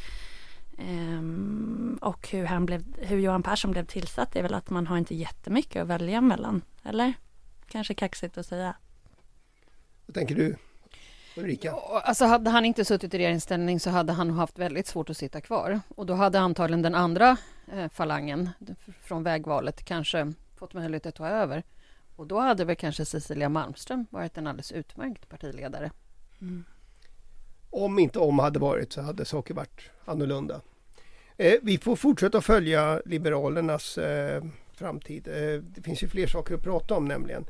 um, 0.78 1.98
och 2.02 2.28
hur, 2.28 2.44
han 2.44 2.66
blev, 2.66 2.84
hur 2.98 3.18
Johan 3.18 3.42
Persson 3.42 3.70
blev 3.70 3.86
tillsatt 3.86 4.36
är 4.36 4.42
väl 4.42 4.54
att 4.54 4.70
man 4.70 4.86
har 4.86 4.98
inte 4.98 5.14
jättemycket 5.14 5.82
att 5.82 5.88
välja 5.88 6.20
mellan. 6.20 6.62
Eller? 6.82 7.14
Kanske 7.68 7.94
kaxigt 7.94 8.38
att 8.38 8.46
säga. 8.46 8.76
Vad 10.06 10.14
tänker 10.14 10.34
du 10.34 10.56
Ulrika? 11.36 11.72
Alltså 11.72 12.24
hade 12.24 12.50
han 12.50 12.64
inte 12.64 12.84
suttit 12.84 13.14
i 13.14 13.18
regeringsställning 13.18 13.80
så 13.80 13.90
hade 13.90 14.12
han 14.12 14.30
haft 14.30 14.58
väldigt 14.58 14.86
svårt 14.86 15.10
att 15.10 15.16
sitta 15.16 15.40
kvar. 15.40 15.80
Och 15.88 16.06
då 16.06 16.14
hade 16.14 16.40
antagligen 16.40 16.82
den 16.82 16.94
andra 16.94 17.36
eh, 17.72 17.88
falangen 17.88 18.50
från 19.02 19.22
vägvalet 19.22 19.84
kanske 19.84 20.32
fått 20.56 20.74
möjlighet 20.74 21.06
att 21.06 21.14
ta 21.14 21.28
över. 21.28 21.62
Och 22.16 22.26
då 22.26 22.40
hade 22.40 22.64
väl 22.64 22.76
kanske 22.76 23.04
Cecilia 23.04 23.48
Malmström 23.48 24.06
varit 24.10 24.38
en 24.38 24.46
alldeles 24.46 24.72
utmärkt 24.72 25.28
partiledare. 25.28 25.90
Om 27.70 27.98
inte 27.98 28.18
om 28.18 28.38
hade 28.38 28.58
varit 28.58 28.92
så 28.92 29.02
hade 29.02 29.24
saker 29.24 29.54
varit 29.54 29.90
annorlunda. 30.04 30.60
Eh, 31.36 31.54
vi 31.62 31.78
får 31.78 31.96
fortsätta 31.96 32.40
följa 32.40 33.02
Liberalernas 33.04 33.98
eh, 33.98 34.44
framtid. 34.74 35.28
Eh, 35.28 35.62
det 35.62 35.82
finns 35.82 36.02
ju 36.02 36.08
fler 36.08 36.26
saker 36.26 36.54
att 36.54 36.62
prata 36.62 36.94
om 36.94 37.04
nämligen. 37.04 37.46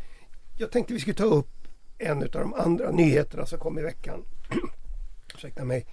Jag 0.59 0.71
tänkte 0.71 0.95
vi 0.95 1.01
skulle 1.01 1.15
ta 1.15 1.25
upp 1.25 1.56
en 1.99 2.23
av 2.23 2.29
de 2.29 2.55
andra 2.55 2.91
nyheterna 2.91 3.47
som 3.47 3.59
kom 3.59 3.79
i 3.79 3.83
veckan. 3.83 4.25
Ursäkta 5.35 5.65
mig. 5.65 5.87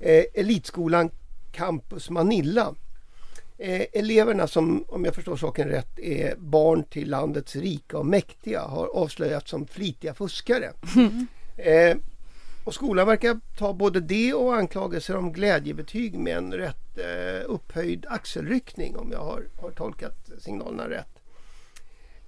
eh, 0.00 0.24
elitskolan 0.34 1.10
Campus 1.52 2.10
Manilla. 2.10 2.74
Eh, 3.58 3.82
eleverna 3.92 4.46
som, 4.46 4.84
om 4.88 5.04
jag 5.04 5.14
förstår 5.14 5.36
saken 5.36 5.68
rätt, 5.68 5.98
är 5.98 6.36
barn 6.36 6.84
till 6.84 7.10
landets 7.10 7.56
rika 7.56 7.98
och 7.98 8.06
mäktiga 8.06 8.60
har 8.60 8.86
avslöjats 8.86 9.50
som 9.50 9.66
flitiga 9.66 10.14
fuskare. 10.14 10.72
Eh, 11.56 11.96
och 12.64 12.74
skolan 12.74 13.06
verkar 13.06 13.40
ta 13.58 13.72
både 13.72 14.00
det 14.00 14.34
och 14.34 14.54
anklagelser 14.56 15.16
om 15.16 15.32
glädjebetyg 15.32 16.18
med 16.18 16.36
en 16.36 16.52
rätt 16.52 16.98
eh, 16.98 17.50
upphöjd 17.50 18.06
axelryckning 18.08 18.96
om 18.96 19.12
jag 19.12 19.18
har, 19.18 19.44
har 19.60 19.70
tolkat 19.70 20.30
signalerna 20.38 20.88
rätt. 20.88 21.18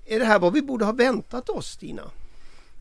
Är 0.06 0.18
det 0.18 0.24
här 0.24 0.38
vad 0.38 0.52
vi 0.52 0.62
borde 0.62 0.84
ha 0.84 0.92
väntat 0.92 1.48
oss 1.48 1.66
Stina? 1.66 2.10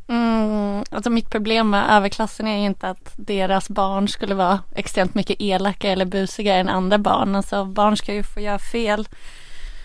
Mm, 0.08 0.84
alltså 0.92 1.10
mitt 1.10 1.30
problem 1.30 1.70
med 1.70 1.90
överklassen 1.90 2.48
är 2.48 2.66
inte 2.66 2.90
att 2.90 3.14
deras 3.16 3.70
barn 3.70 4.08
skulle 4.08 4.36
vara 4.36 4.60
extremt 4.76 5.16
mycket 5.16 5.42
elaka 5.42 5.90
eller 5.90 6.06
busiga 6.06 6.56
än 6.56 6.70
andra 6.70 6.98
barn. 6.98 7.36
Alltså 7.36 7.66
barn 7.66 7.98
ska 7.98 8.14
ju 8.14 8.24
få 8.24 8.40
göra 8.40 8.60
fel. 8.60 9.08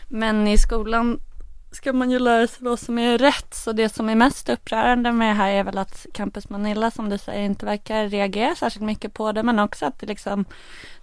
Men 0.08 0.48
i 0.48 0.58
skolan 0.58 1.20
ska 1.72 1.92
man 1.92 2.10
ju 2.10 2.18
lära 2.18 2.46
sig 2.46 2.64
vad 2.64 2.78
som 2.78 2.98
är 2.98 3.18
rätt. 3.18 3.54
Så 3.54 3.72
det 3.72 3.88
som 3.88 4.08
är 4.08 4.14
mest 4.14 4.48
upprörande 4.48 5.12
med 5.12 5.28
det 5.28 5.34
här 5.34 5.50
är 5.50 5.64
väl 5.64 5.78
att 5.78 6.06
Campus 6.14 6.48
Manilla 6.48 6.90
som 6.90 7.08
du 7.08 7.18
säger 7.18 7.42
inte 7.42 7.66
verkar 7.66 8.08
reagera 8.08 8.54
särskilt 8.54 8.84
mycket 8.84 9.14
på 9.14 9.32
det. 9.32 9.42
Men 9.42 9.58
också 9.58 9.86
att 9.86 9.98
det 9.98 10.06
liksom 10.06 10.44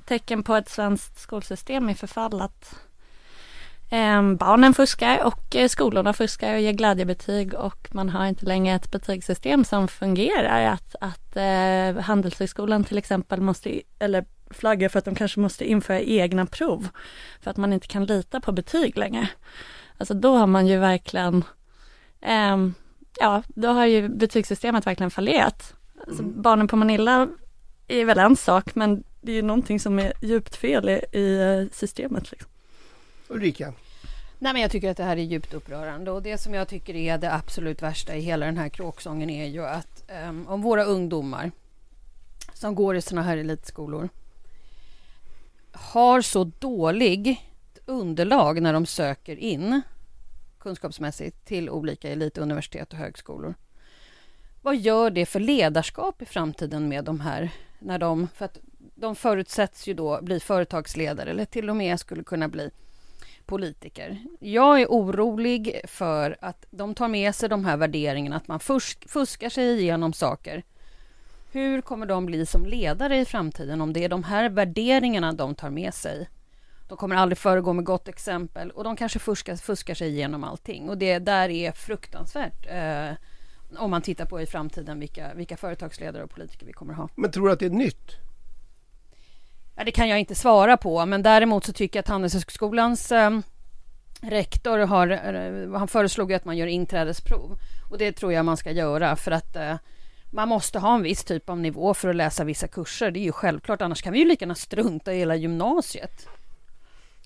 tecken 0.06 0.44
på 0.44 0.56
ett 0.56 0.70
svenskt 0.70 1.20
skolsystem 1.20 1.90
i 1.90 1.96
förfall. 1.96 2.42
Att 2.42 2.87
barnen 4.38 4.74
fuskar 4.74 5.24
och 5.24 5.56
eh, 5.56 5.67
skolorna 5.67 6.13
fuskar 6.13 6.53
och 6.53 6.60
ger 6.62 6.72
glädjebetyg 6.72 7.53
och 7.53 7.88
man 7.91 8.10
har 8.10 8.25
inte 8.25 8.46
längre 8.46 8.75
ett 8.75 8.91
betygssystem 8.91 9.63
som 9.63 9.88
fungerar. 9.88 10.65
Att, 10.65 10.96
att 11.01 11.36
eh, 11.36 12.03
Handelshögskolan 12.03 12.84
till 12.84 12.98
exempel 12.98 13.41
måste, 13.41 13.82
eller 14.00 14.25
flaggar 14.50 14.89
för 14.89 15.00
att 15.00 15.06
de 15.06 15.15
kanske 15.15 15.39
måste 15.39 15.70
införa 15.70 16.01
egna 16.01 16.46
prov 16.46 16.88
för 17.41 17.51
att 17.51 17.58
man 17.58 17.74
inte 17.74 17.88
kan 17.88 18.06
lita 18.06 18.41
på 18.41 18.51
betyg 18.51 18.98
längre. 18.98 19.29
Alltså 19.98 20.13
då 20.13 20.36
har 20.36 20.48
man 20.48 20.67
ju 20.67 20.77
verkligen, 20.77 21.44
eh, 22.22 22.58
ja, 23.20 23.44
då 23.48 23.67
har 23.67 23.86
ju 23.86 24.10
betygssystemet 24.10 24.88
verkligen 24.88 25.12
fallerat. 25.12 25.74
Alltså, 26.08 26.24
Barnen 26.24 26.67
på 26.67 26.75
Manilla 26.75 27.27
är 27.88 28.06
väl 28.06 28.20
en 28.20 28.36
sak, 28.36 28.75
men 28.75 29.03
det 29.22 29.32
är 29.32 29.36
ju 29.36 29.41
någonting 29.41 29.79
som 29.79 30.00
är 30.00 30.13
djupt 30.22 30.56
fel 30.56 30.89
i, 30.89 31.17
i 31.20 31.70
systemet. 31.74 32.32
Liksom. 32.32 32.50
Ulrika? 33.28 33.74
Nej, 34.40 34.54
men 34.54 34.62
jag 34.62 34.72
tycker 34.72 34.92
att 34.92 34.98
det 34.98 35.04
här 35.04 35.18
är 35.18 35.22
djupt 35.22 35.54
upprörande 35.54 36.12
och 36.12 36.24
det 36.24 36.38
som 36.38 36.54
jag 36.54 36.68
tycker 36.68 36.96
är 36.96 37.18
det 37.18 37.34
absolut 37.34 37.82
värsta 37.82 38.16
i 38.16 38.22
hela 38.22 38.46
den 38.46 38.58
här 38.58 38.70
kråksången 38.70 39.30
är 39.30 39.46
ju 39.46 39.66
att 39.66 40.04
um, 40.28 40.48
om 40.48 40.62
våra 40.62 40.84
ungdomar 40.84 41.52
som 42.54 42.76
går 42.76 42.96
i 42.96 43.02
såna 43.02 43.22
här 43.22 43.38
elitskolor 43.38 44.10
har 45.72 46.22
så 46.22 46.44
dåligt 46.44 47.40
underlag 47.86 48.62
när 48.62 48.74
de 48.74 48.86
söker 48.86 49.36
in 49.36 49.82
kunskapsmässigt 50.60 51.46
till 51.46 51.70
olika 51.70 52.10
elituniversitet 52.10 52.94
och 52.94 53.00
högskolor. 53.00 53.54
Vad 54.62 54.78
gör 54.78 55.10
det 55.10 55.26
för 55.26 55.40
ledarskap 55.40 56.22
i 56.22 56.26
framtiden 56.26 56.90
med 56.90 57.04
de 57.04 57.20
här? 57.20 57.50
När 57.80 58.00
de, 58.00 58.28
för 58.36 58.46
att 58.46 58.58
de 58.96 59.16
förutsätts 59.16 59.88
ju 59.88 59.94
då 59.94 60.22
bli 60.22 60.40
företagsledare 60.40 61.30
eller 61.30 61.46
till 61.46 61.70
och 61.70 61.76
med 61.76 62.00
skulle 62.00 62.24
kunna 62.24 62.48
bli 62.48 62.72
politiker. 63.48 64.18
Jag 64.39 64.82
är 64.82 64.86
orolig 64.86 65.82
för 65.84 66.38
att 66.42 66.66
de 66.70 66.96
tar 66.96 67.08
med 67.08 67.36
sig 67.36 67.50
de 67.50 67.66
här 67.66 67.77
värderingarna, 67.77 68.36
att 68.36 68.48
man 68.48 68.60
fusk, 68.60 69.10
fuskar 69.10 69.50
sig 69.50 69.80
igenom 69.80 70.13
saker. 70.13 70.63
Hur 71.51 71.82
kommer 71.82 72.06
de 72.06 72.25
bli 72.25 72.46
som 72.46 72.66
ledare 72.66 73.18
i 73.18 73.25
framtiden 73.25 73.82
om 73.82 73.94
det 73.94 74.04
är 74.04 74.10
de 74.10 74.24
här 74.24 74.50
värderingarna 74.50 75.34
de 75.34 75.56
tar 75.56 75.70
med 75.70 75.94
sig? 75.94 76.30
De 76.88 76.98
kommer 76.98 77.16
aldrig 77.16 77.38
föregå 77.38 77.74
med 77.74 77.86
gott 77.86 78.08
exempel 78.08 78.72
och 78.72 78.84
de 78.84 78.96
kanske 78.96 79.20
fuskar, 79.20 79.56
fuskar 79.56 79.94
sig 79.94 80.10
igenom 80.10 80.44
allting. 80.44 80.89
Och 80.89 80.98
det 80.98 81.20
där 81.20 81.50
är 81.50 81.72
fruktansvärt 81.72 82.67
eh, 82.69 83.12
om 83.78 83.91
man 83.91 84.02
tittar 84.02 84.26
på 84.26 84.41
i 84.41 84.45
framtiden 84.45 85.00
vilka, 85.00 85.34
vilka 85.34 85.58
företagsledare 85.58 86.24
och 86.24 86.30
politiker 86.30 86.65
vi 86.65 86.74
kommer 86.74 86.93
ha. 86.93 87.10
Men 87.15 87.32
tror 87.32 87.48
du 87.48 87.54
att 87.54 87.60
det 87.60 87.65
är 87.65 87.69
nytt? 87.69 88.27
Ja, 89.78 89.84
det 89.84 89.92
kan 89.92 90.10
jag 90.10 90.20
inte 90.20 90.36
svara 90.36 90.78
på, 90.78 91.06
men 91.06 91.24
däremot 91.24 91.66
så 91.66 91.74
tycker 91.74 91.98
jag 91.98 92.02
att 92.02 92.08
Handelshögskolans 92.08 93.12
eh, 93.12 93.40
rektor 94.22 94.80
har, 94.80 95.08
eh, 95.08 95.80
han 95.80 95.88
föreslog 95.88 96.34
att 96.34 96.46
man 96.46 96.58
gör 96.58 96.68
inträdesprov 96.68 97.60
och 97.92 97.98
det 97.98 98.12
tror 98.12 98.34
jag 98.34 98.46
man 98.46 98.58
ska 98.58 98.72
göra 98.72 99.16
för 99.16 99.32
att 99.32 99.56
eh, 99.56 99.76
man 100.32 100.48
måste 100.48 100.80
ha 100.80 100.96
en 100.96 101.04
viss 101.04 101.24
typ 101.24 101.50
av 101.50 101.60
nivå 101.60 101.94
för 101.94 102.10
att 102.10 102.16
läsa 102.16 102.44
vissa 102.44 102.68
kurser. 102.68 103.12
Det 103.12 103.20
är 103.20 103.24
ju 103.24 103.32
självklart, 103.32 103.82
annars 103.82 104.02
kan 104.02 104.13
vi 104.13 104.20
ju 104.20 104.26
lika 104.26 104.44
gärna 104.44 104.56
strunta 104.56 105.13
i 105.13 105.18
hela 105.18 105.36
gymnasiet. 105.36 106.28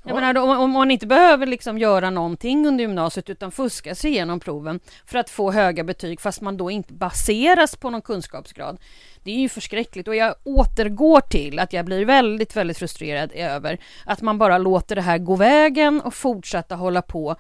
Jag 0.04 0.16
menar, 0.16 0.38
om, 0.38 0.50
om 0.50 0.72
man 0.72 0.92
inte 0.92 1.08
behöver 1.08 1.46
liksom 1.46 1.78
göra 1.78 2.10
någonting 2.10 2.68
under 2.68 2.82
gymnasiet 2.82 3.30
utan 3.30 3.52
fuska 3.52 3.96
sig 3.96 4.12
igenom 4.12 4.40
proven 4.40 4.80
för 5.06 5.20
att 5.20 5.30
få 5.30 5.52
höga 5.52 5.84
betyg 5.84 6.22
fast 6.22 6.42
man 6.42 6.58
då 6.58 6.72
inte 6.72 6.94
baseras 6.94 7.76
på 7.76 7.90
någon 7.90 8.02
kunskapsgrad. 8.02 8.80
Det 9.24 9.32
är 9.32 9.40
ju 9.40 9.50
förskräckligt 9.50 10.08
och 10.08 10.16
jag 10.16 10.36
återgår 10.44 11.22
till 11.22 11.60
att 11.60 11.74
jag 11.74 11.86
blir 11.86 12.06
väldigt, 12.06 12.56
väldigt 12.56 12.78
frustrerad 12.78 13.32
över 13.32 13.80
att 14.06 14.22
man 14.22 14.38
bara 14.38 14.58
låter 14.58 14.96
det 14.96 15.02
här 15.02 15.18
gå 15.18 15.36
vägen 15.36 16.02
och 16.02 16.14
fortsätta 16.14 16.76
hålla 16.76 17.02
på 17.02 17.36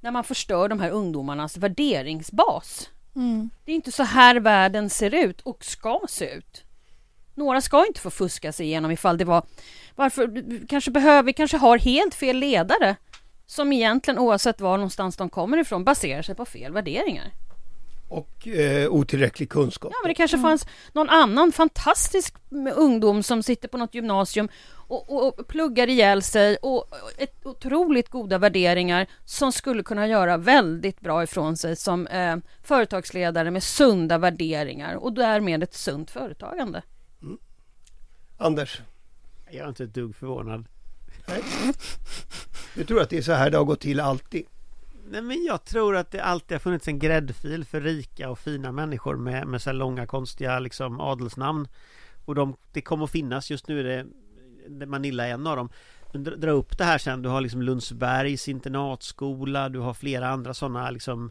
när 0.00 0.10
man 0.10 0.24
förstör 0.24 0.68
de 0.68 0.80
här 0.80 0.90
ungdomarnas 0.90 1.56
värderingsbas. 1.56 2.90
Mm. 3.16 3.50
Det 3.64 3.72
är 3.72 3.76
inte 3.76 3.92
så 3.92 4.02
här 4.02 4.40
världen 4.40 4.90
ser 4.90 5.14
ut 5.14 5.40
och 5.40 5.64
ska 5.64 6.00
se 6.08 6.34
ut. 6.34 6.64
Några 7.34 7.60
ska 7.60 7.86
inte 7.86 8.00
få 8.00 8.10
fuska 8.10 8.52
sig 8.52 8.66
igenom 8.66 8.90
ifall 8.90 9.18
det 9.18 9.24
var 9.24 9.42
varför 9.94 10.42
kanske 10.68 10.90
behöver 10.90 11.22
vi 11.22 11.32
kanske 11.32 11.56
har 11.56 11.78
helt 11.78 12.14
fel 12.14 12.36
ledare 12.36 12.96
som 13.46 13.72
egentligen 13.72 14.18
oavsett 14.18 14.60
var 14.60 14.76
någonstans 14.76 15.16
de 15.16 15.30
kommer 15.30 15.58
ifrån 15.58 15.84
baserar 15.84 16.22
sig 16.22 16.34
på 16.34 16.44
fel 16.44 16.72
värderingar. 16.72 17.32
Och 18.08 18.48
eh, 18.48 18.92
otillräcklig 18.92 19.50
kunskap. 19.50 19.92
Ja, 19.92 19.98
men 20.02 20.08
det 20.08 20.14
kanske 20.14 20.38
fanns 20.38 20.66
någon 20.92 21.08
annan 21.08 21.52
fantastisk 21.52 22.34
ungdom 22.74 23.22
som 23.22 23.42
sitter 23.42 23.68
på 23.68 23.78
något 23.78 23.94
gymnasium 23.94 24.48
och, 24.88 25.12
och, 25.12 25.38
och 25.38 25.48
pluggar 25.48 25.88
ihjäl 25.88 26.22
sig 26.22 26.56
och, 26.56 26.78
och 26.78 27.10
ett 27.18 27.46
otroligt 27.46 28.08
goda 28.08 28.38
värderingar 28.38 29.06
som 29.24 29.52
skulle 29.52 29.82
kunna 29.82 30.06
göra 30.06 30.36
väldigt 30.36 31.00
bra 31.00 31.22
ifrån 31.22 31.56
sig 31.56 31.76
som 31.76 32.06
eh, 32.06 32.36
företagsledare 32.62 33.50
med 33.50 33.62
sunda 33.62 34.18
värderingar 34.18 34.94
och 34.94 35.12
därmed 35.12 35.62
ett 35.62 35.74
sunt 35.74 36.10
företagande. 36.10 36.82
Anders? 38.36 38.80
Jag 39.50 39.64
är 39.64 39.68
inte 39.68 39.84
ett 39.84 39.94
dugg 39.94 40.16
förvånad. 40.16 40.64
Du 42.74 42.84
tror 42.84 43.00
att 43.00 43.10
det 43.10 43.18
är 43.18 43.22
så 43.22 43.32
här 43.32 43.50
det 43.50 43.56
har 43.56 43.64
gått 43.64 43.80
till 43.80 44.00
alltid? 44.00 44.46
Nej 45.10 45.22
men 45.22 45.44
jag 45.44 45.64
tror 45.64 45.96
att 45.96 46.10
det 46.10 46.20
alltid 46.20 46.54
har 46.54 46.60
funnits 46.60 46.88
en 46.88 46.98
gräddfil 46.98 47.64
för 47.64 47.80
rika 47.80 48.30
och 48.30 48.38
fina 48.38 48.72
människor 48.72 49.16
med, 49.16 49.46
med 49.46 49.62
så 49.62 49.70
här 49.70 49.74
långa 49.74 50.06
konstiga 50.06 50.58
liksom 50.58 51.00
adelsnamn. 51.00 51.68
Och 52.24 52.34
de, 52.34 52.56
det 52.72 52.80
kommer 52.80 53.04
att 53.04 53.10
finnas, 53.10 53.50
just 53.50 53.68
nu 53.68 53.80
är 53.80 53.84
det 54.68 54.86
Manilla 54.86 55.26
är 55.26 55.34
en 55.34 55.46
av 55.46 55.56
dem. 55.56 55.68
Men 56.12 56.24
dra, 56.24 56.36
dra 56.36 56.50
upp 56.50 56.78
det 56.78 56.84
här 56.84 56.98
sen, 56.98 57.22
du 57.22 57.28
har 57.28 57.40
liksom 57.40 57.62
Lundsbergs 57.62 58.48
internatskola, 58.48 59.68
du 59.68 59.78
har 59.78 59.94
flera 59.94 60.28
andra 60.28 60.54
sådana 60.54 60.90
liksom 60.90 61.30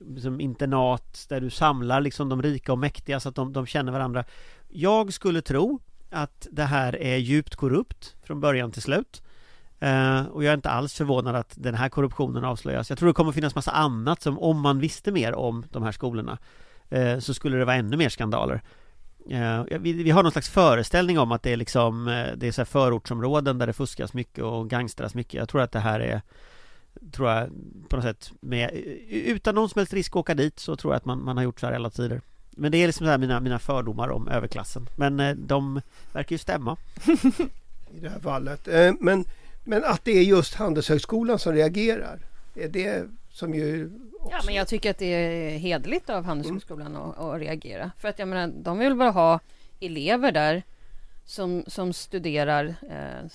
liksom 0.00 0.40
internat 0.40 1.26
där 1.28 1.40
du 1.40 1.50
samlar 1.50 2.00
liksom 2.00 2.28
de 2.28 2.42
rika 2.42 2.72
och 2.72 2.78
mäktiga 2.78 3.20
så 3.20 3.28
att 3.28 3.34
de, 3.34 3.52
de 3.52 3.66
känner 3.66 3.92
varandra. 3.92 4.24
Jag 4.68 5.12
skulle 5.12 5.42
tro 5.42 5.80
att 6.10 6.46
det 6.50 6.64
här 6.64 7.02
är 7.02 7.16
djupt 7.16 7.56
korrupt 7.56 8.14
från 8.22 8.40
början 8.40 8.72
till 8.72 8.82
slut. 8.82 9.22
Eh, 9.80 10.26
och 10.26 10.44
jag 10.44 10.50
är 10.50 10.54
inte 10.54 10.70
alls 10.70 10.94
förvånad 10.94 11.36
att 11.36 11.54
den 11.56 11.74
här 11.74 11.88
korruptionen 11.88 12.44
avslöjas. 12.44 12.90
Jag 12.90 12.98
tror 12.98 13.08
det 13.08 13.12
kommer 13.12 13.32
finnas 13.32 13.54
massa 13.54 13.70
annat 13.70 14.22
som 14.22 14.38
om 14.38 14.60
man 14.60 14.78
visste 14.78 15.12
mer 15.12 15.34
om 15.34 15.66
de 15.70 15.82
här 15.82 15.92
skolorna 15.92 16.38
eh, 16.88 17.18
så 17.18 17.34
skulle 17.34 17.56
det 17.56 17.64
vara 17.64 17.76
ännu 17.76 17.96
mer 17.96 18.08
skandaler. 18.08 18.62
Eh, 19.30 19.64
vi, 19.80 19.92
vi, 19.92 20.10
har 20.10 20.22
någon 20.22 20.32
slags 20.32 20.48
föreställning 20.48 21.18
om 21.18 21.32
att 21.32 21.42
det 21.42 21.52
är 21.52 21.56
liksom 21.56 22.04
det 22.36 22.46
är 22.46 22.52
så 22.52 22.60
här 22.60 22.66
förortsområden 22.66 23.58
där 23.58 23.66
det 23.66 23.72
fuskas 23.72 24.14
mycket 24.14 24.44
och 24.44 24.70
gangstras 24.70 25.14
mycket. 25.14 25.34
Jag 25.34 25.48
tror 25.48 25.62
att 25.62 25.72
det 25.72 25.80
här 25.80 26.00
är 26.00 26.22
tror 27.12 27.30
jag 27.30 27.48
på 27.88 27.96
något 27.96 28.04
sätt 28.04 28.32
med, 28.40 28.70
utan 29.08 29.54
någon 29.54 29.68
som 29.68 29.78
helst 29.78 29.92
risk 29.92 30.12
att 30.12 30.16
åka 30.16 30.34
dit 30.34 30.58
så 30.58 30.76
tror 30.76 30.92
jag 30.92 30.96
att 30.96 31.04
man, 31.04 31.24
man 31.24 31.36
har 31.36 31.44
gjort 31.44 31.60
så 31.60 31.66
här 31.66 31.72
hela 31.72 31.90
tiden. 31.90 32.10
tider. 32.10 32.35
Men 32.58 32.72
det 32.72 32.78
är 32.78 32.86
liksom 32.86 33.06
så 33.06 33.10
här 33.10 33.18
mina, 33.18 33.40
mina 33.40 33.58
fördomar 33.58 34.08
om 34.08 34.28
överklassen. 34.28 34.88
Men 34.96 35.46
de 35.46 35.80
verkar 36.12 36.34
ju 36.34 36.38
stämma. 36.38 36.76
I 37.90 38.00
det 38.00 38.08
här 38.08 38.20
fallet. 38.20 38.68
Men 39.00 39.24
men 39.68 39.84
att 39.84 40.04
det 40.04 40.18
är 40.18 40.22
just 40.22 40.54
Handelshögskolan 40.54 41.38
som 41.38 41.52
reagerar. 41.52 42.18
Är 42.54 42.68
det 42.68 43.08
som 43.30 43.54
ju 43.54 43.90
också... 44.20 44.36
Ja, 44.36 44.42
men 44.46 44.54
jag 44.54 44.68
tycker 44.68 44.90
att 44.90 44.98
det 44.98 45.06
är 45.06 45.58
hederligt 45.58 46.10
av 46.10 46.24
Handelshögskolan 46.24 46.86
mm. 46.86 47.02
att, 47.02 47.18
att, 47.18 47.40
reagera. 47.40 47.90
För 47.98 48.08
att 48.08 48.18
jag 48.18 48.28
menar, 48.28 48.52
de 48.62 48.78
vill 48.78 48.94
bara 48.94 49.10
ha 49.10 49.40
elever 49.80 50.32
där 50.32 50.62
som, 51.24 51.64
som 51.66 51.92
studerar 51.92 52.74
eh, 52.90 53.28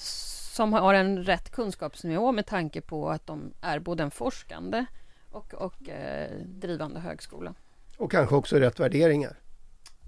som 0.54 0.74
har 0.74 0.94
en 0.94 1.24
rätt 1.24 1.52
kunskapsnivå 1.52 2.32
med 2.32 2.46
tanke 2.46 2.82
på 2.82 3.10
att 3.10 3.28
de 3.28 3.54
är 3.62 3.80
både 3.80 4.04
en 4.04 4.12
forskande 4.12 4.86
och, 5.32 5.54
och 5.54 5.90
eh, 5.90 6.32
drivande 6.46 7.00
högskola. 7.00 7.54
Och 8.02 8.12
kanske 8.12 8.36
också 8.36 8.56
rätt 8.56 8.80
värderingar. 8.80 9.36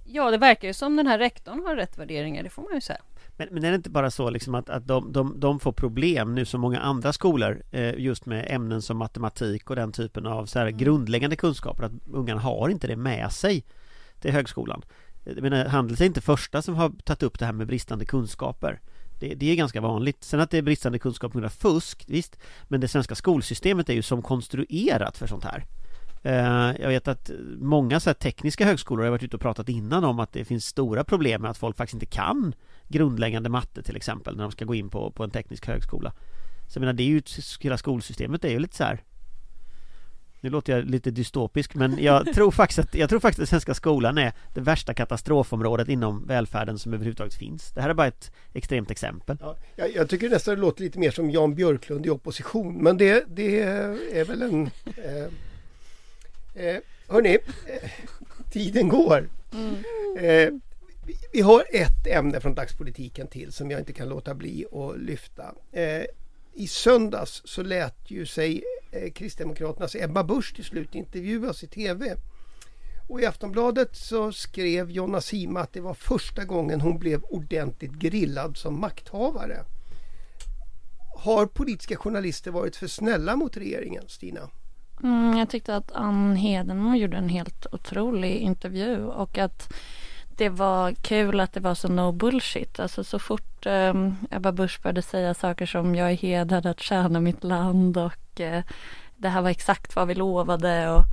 Ja, 0.05 0.31
det 0.31 0.37
verkar 0.37 0.67
ju 0.67 0.73
som 0.73 0.95
den 0.95 1.07
här 1.07 1.19
rektorn 1.19 1.63
har 1.65 1.75
rätt 1.75 1.97
värderingar, 1.97 2.43
det 2.43 2.49
får 2.49 2.61
man 2.61 2.73
ju 2.73 2.81
säga. 2.81 3.01
Men, 3.37 3.47
men 3.51 3.63
är 3.63 3.69
det 3.69 3.75
inte 3.75 3.89
bara 3.89 4.11
så 4.11 4.29
liksom 4.29 4.55
att, 4.55 4.69
att 4.69 4.87
de, 4.87 5.11
de, 5.11 5.39
de 5.39 5.59
får 5.59 5.71
problem 5.71 6.35
nu 6.35 6.45
som 6.45 6.61
många 6.61 6.79
andra 6.79 7.13
skolor 7.13 7.63
eh, 7.71 7.93
just 7.95 8.25
med 8.25 8.45
ämnen 8.49 8.81
som 8.81 8.97
matematik 8.97 9.69
och 9.69 9.75
den 9.75 9.91
typen 9.91 10.25
av 10.25 10.45
så 10.45 10.59
här 10.59 10.67
Mm. 10.67 10.77
grundläggande 10.77 11.35
kunskaper 11.35 11.83
att 11.83 11.91
ungarna 12.11 12.41
har 12.41 12.69
inte 12.69 12.87
det 12.87 12.95
med 12.95 13.31
sig 13.31 13.65
till 14.19 14.31
högskolan. 14.31 14.81
Jag 15.23 15.41
menar, 15.41 15.65
Handels 15.65 16.01
är 16.01 16.05
inte 16.05 16.21
första 16.21 16.61
som 16.61 16.75
har 16.75 16.89
tagit 16.89 17.23
upp 17.23 17.39
det 17.39 17.45
här 17.45 17.53
med 17.53 17.67
bristande 17.67 18.05
kunskaper. 18.05 18.79
Det, 19.19 19.35
det 19.35 19.51
är 19.51 19.55
ganska 19.55 19.81
vanligt. 19.81 20.23
Sen 20.23 20.39
att 20.39 20.51
det 20.51 20.57
är 20.57 20.61
bristande 20.61 20.99
kunskap 20.99 21.31
på 21.31 21.37
grund 21.37 21.45
av 21.45 21.49
fusk, 21.49 22.05
visst. 22.07 22.39
Men 22.67 22.81
det 22.81 22.87
svenska 22.87 23.15
skolsystemet 23.15 23.89
är 23.89 23.93
ju 23.93 24.01
som 24.01 24.21
konstruerat 24.21 25.17
för 25.17 25.27
sånt 25.27 25.43
här. 25.43 25.65
Eh, 26.23 26.71
Jag 26.79 26.87
vet 26.87 27.07
att 27.07 27.31
många 27.59 27.99
så 27.99 28.09
här 28.09 28.13
tekniska 28.13 28.65
högskolor 28.65 29.03
har 29.03 29.11
varit 29.11 29.23
ute 29.23 29.35
och 29.35 29.41
pratat 29.41 29.69
innan 29.69 30.03
om 30.03 30.19
att 30.19 30.33
det 30.33 30.45
finns 30.45 30.65
stora 30.65 31.03
problem 31.03 31.41
med 31.41 31.51
att 31.51 31.57
folk 31.57 31.77
faktiskt 31.77 31.93
inte 31.93 32.05
kan 32.05 32.55
grundläggande 32.87 33.49
matte 33.49 33.83
till 33.83 33.95
exempel 33.95 34.35
när 34.35 34.43
de 34.43 34.51
ska 34.51 34.65
gå 34.65 34.75
in 34.75 34.89
på, 34.89 35.11
på 35.11 35.23
en 35.23 35.31
teknisk 35.31 35.67
högskola. 35.67 36.13
Så 36.67 36.77
jag 36.77 36.81
menar, 36.81 36.93
det 36.93 37.03
är 37.03 37.07
ju, 37.07 37.21
hela 37.59 37.77
skolsystemet 37.77 38.45
är 38.45 38.49
ju 38.49 38.59
lite 38.59 38.75
så 38.75 38.83
här 38.83 39.03
nu 40.43 40.49
låter 40.49 40.73
jag 40.73 40.85
lite 40.85 41.11
dystopisk 41.11 41.75
men 41.75 41.97
jag 42.03 42.33
tror 42.33 42.51
faktiskt 42.51 42.79
att, 42.79 42.95
jag 42.95 43.09
tror 43.09 43.19
faktiskt 43.19 43.43
att 43.43 43.49
svenska 43.49 43.73
skolan 43.73 44.17
är 44.17 44.33
det 44.53 44.61
värsta 44.61 44.93
katastrofområdet 44.93 45.89
inom 45.89 46.27
välfärden 46.27 46.79
som 46.79 46.93
överhuvudtaget 46.93 47.33
finns. 47.33 47.71
Det 47.71 47.81
här 47.81 47.89
är 47.89 47.93
bara 47.93 48.07
ett 48.07 48.31
extremt 48.53 48.91
exempel. 48.91 49.37
Ja, 49.41 49.55
jag, 49.75 49.95
jag 49.95 50.09
tycker 50.09 50.29
nästan 50.29 50.55
det 50.55 50.61
låter 50.61 50.83
lite 50.83 50.99
mer 50.99 51.11
som 51.11 51.31
Jan 51.31 51.55
Björklund 51.55 52.05
i 52.05 52.09
opposition 52.09 52.83
men 52.83 52.97
det, 52.97 53.25
det 53.27 53.61
är 53.61 54.25
väl 54.25 54.41
en... 54.41 54.63
Eh, 54.85 55.31
eh, 56.53 56.77
hörni, 57.07 57.37
eh, 57.67 57.89
tiden 58.51 58.89
går. 58.89 59.29
Eh, 60.17 60.49
vi, 61.05 61.15
vi 61.31 61.41
har 61.41 61.65
ett 61.71 62.07
ämne 62.07 62.39
från 62.39 62.55
dagspolitiken 62.55 63.27
till 63.27 63.51
som 63.51 63.71
jag 63.71 63.81
inte 63.81 63.93
kan 63.93 64.09
låta 64.09 64.33
bli 64.33 64.65
att 64.71 64.99
lyfta. 64.99 65.55
Eh, 65.71 66.03
I 66.53 66.67
söndags 66.67 67.41
så 67.45 67.63
lät 67.63 67.97
ju 68.11 68.25
sig 68.25 68.63
eh, 68.91 69.11
Kristdemokraternas 69.11 69.95
Ebba 69.95 70.23
Busch 70.23 70.55
till 70.55 70.65
slut 70.65 70.95
intervjuas 70.95 71.63
i 71.63 71.67
TV. 71.67 72.15
Och 73.09 73.21
i 73.21 73.25
Aftonbladet 73.25 73.95
så 73.95 74.31
skrev 74.31 74.91
Jonna 74.91 75.21
Sima 75.21 75.59
att 75.59 75.73
det 75.73 75.81
var 75.81 75.93
första 75.93 76.43
gången 76.43 76.81
hon 76.81 76.99
blev 76.99 77.23
ordentligt 77.23 77.93
grillad 77.93 78.57
som 78.57 78.79
makthavare. 78.79 79.65
Har 81.15 81.45
politiska 81.45 81.95
journalister 81.95 82.51
varit 82.51 82.75
för 82.75 82.87
snälla 82.87 83.35
mot 83.35 83.57
regeringen, 83.57 84.03
Stina? 84.07 84.49
Mm, 85.03 85.37
jag 85.37 85.49
tyckte 85.49 85.75
att 85.75 85.91
Ann 85.91 86.35
Hedenmo 86.35 86.95
gjorde 86.95 87.17
en 87.17 87.29
helt 87.29 87.67
otrolig 87.71 88.37
intervju 88.37 89.05
och 89.05 89.37
att 89.37 89.73
det 90.37 90.49
var 90.49 90.91
kul 90.91 91.39
att 91.39 91.53
det 91.53 91.59
var 91.59 91.75
så 91.75 91.87
no 91.87 92.11
bullshit. 92.11 92.79
Alltså 92.79 93.03
så 93.03 93.19
fort 93.19 93.65
eh, 93.65 93.93
Ebba 94.31 94.51
Busch 94.51 94.81
började 94.83 95.01
säga 95.01 95.33
saker 95.33 95.65
som 95.65 95.95
jag 95.95 96.11
är 96.11 96.15
hedrad 96.17 96.65
att 96.65 96.79
tjäna 96.79 97.19
mitt 97.19 97.43
land 97.43 97.97
och 97.97 98.41
eh, 98.41 98.63
det 99.17 99.29
här 99.29 99.41
var 99.41 99.49
exakt 99.49 99.95
vad 99.95 100.07
vi 100.07 100.15
lovade 100.15 100.89
och 100.89 101.03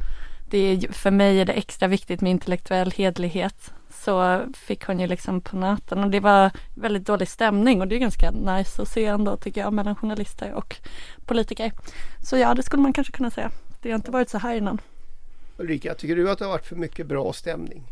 det 0.51 0.59
är, 0.59 0.93
för 0.93 1.11
mig 1.11 1.41
är 1.41 1.45
det 1.45 1.53
extra 1.53 1.89
viktigt 1.89 2.21
med 2.21 2.31
intellektuell 2.31 2.91
hedlighet. 2.91 3.73
Så 3.91 4.41
fick 4.55 4.85
hon 4.85 5.01
ju 5.01 5.07
liksom 5.07 5.41
på 5.41 5.57
nöten 5.57 6.05
och 6.05 6.11
det 6.11 6.21
var 6.21 6.51
väldigt 6.75 7.07
dålig 7.07 7.29
stämning 7.29 7.81
och 7.81 7.89
det 7.89 7.95
är 7.95 7.99
ganska 7.99 8.31
nice 8.31 8.83
att 8.83 8.89
se 8.89 9.05
ändå 9.05 9.37
tycker 9.37 9.61
jag 9.61 9.73
mellan 9.73 9.97
journalister 9.97 10.53
och 10.53 10.77
politiker. 11.27 11.73
Så 12.25 12.37
ja, 12.37 12.55
det 12.55 12.63
skulle 12.63 12.83
man 12.83 12.93
kanske 12.93 13.13
kunna 13.13 13.31
säga. 13.31 13.51
Det 13.81 13.91
har 13.91 13.97
inte 13.97 14.11
varit 14.11 14.29
så 14.29 14.39
här 14.39 14.55
innan. 14.55 14.81
Ulrika, 15.57 15.95
tycker 15.95 16.17
du 16.17 16.31
att 16.31 16.39
det 16.39 16.45
har 16.45 16.53
varit 16.53 16.67
för 16.67 16.77
mycket 16.77 17.07
bra 17.07 17.33
stämning 17.33 17.87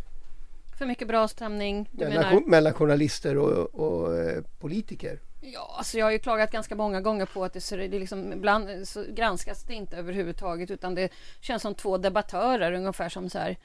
För 0.78 0.86
mycket 0.86 1.08
bra 1.08 1.28
stämning. 1.28 1.88
Du 1.92 2.04
mellan, 2.04 2.24
menar? 2.24 2.46
mellan 2.46 2.72
journalister 2.72 3.36
och, 3.36 3.74
och 3.74 4.16
eh, 4.16 4.42
politiker? 4.58 5.20
Ja, 5.40 5.74
alltså 5.78 5.98
jag 5.98 6.06
har 6.06 6.10
ju 6.10 6.18
klagat 6.18 6.50
ganska 6.50 6.74
många 6.74 7.00
gånger 7.00 7.26
på 7.26 7.44
att 7.44 7.52
det, 7.52 7.60
ser, 7.60 7.78
det 7.78 7.96
är 7.96 8.00
liksom, 8.00 8.32
ibland 8.32 8.88
så 8.88 9.04
granskas 9.08 9.62
det 9.62 9.74
inte 9.74 9.96
överhuvudtaget 9.96 10.70
utan 10.70 10.94
det 10.94 11.12
känns 11.40 11.62
som 11.62 11.74
två 11.74 11.98
debattörer 11.98 12.72
ungefär 12.72 13.08
som 13.08 13.30
så 13.30 13.38
här 13.38 13.56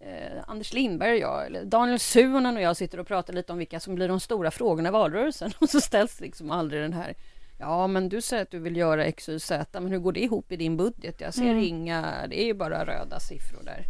eh, 0.00 0.42
Anders 0.46 0.72
Lindberg 0.72 1.12
och 1.12 1.18
jag 1.18 1.46
eller 1.46 1.64
Daniel 1.64 1.98
Suhonen 1.98 2.56
och 2.56 2.62
jag 2.62 2.76
sitter 2.76 3.00
och 3.00 3.06
pratar 3.06 3.32
lite 3.32 3.52
om 3.52 3.58
vilka 3.58 3.80
som 3.80 3.94
blir 3.94 4.08
de 4.08 4.20
stora 4.20 4.50
frågorna 4.50 4.88
i 4.88 4.92
valrörelsen 4.92 5.52
och 5.58 5.70
så 5.70 5.80
ställs 5.80 6.20
liksom 6.20 6.50
aldrig 6.50 6.82
den 6.82 6.92
här 6.92 7.14
Ja, 7.58 7.86
men 7.86 8.08
du 8.08 8.20
säger 8.20 8.42
att 8.42 8.50
du 8.50 8.58
vill 8.58 8.76
göra 8.76 9.04
X, 9.04 9.28
Y, 9.28 9.38
Z, 9.40 9.80
men 9.80 9.92
hur 9.92 9.98
går 9.98 10.12
det 10.12 10.20
ihop 10.20 10.52
i 10.52 10.56
din 10.56 10.76
budget? 10.76 11.20
Jag 11.20 11.34
ser 11.34 11.42
Mm. 11.42 11.58
inga, 11.64 12.26
det 12.30 12.40
är 12.42 12.44
ju 12.44 12.54
bara 12.54 12.84
röda 12.86 13.20
siffror 13.20 13.62
där. 13.64 13.86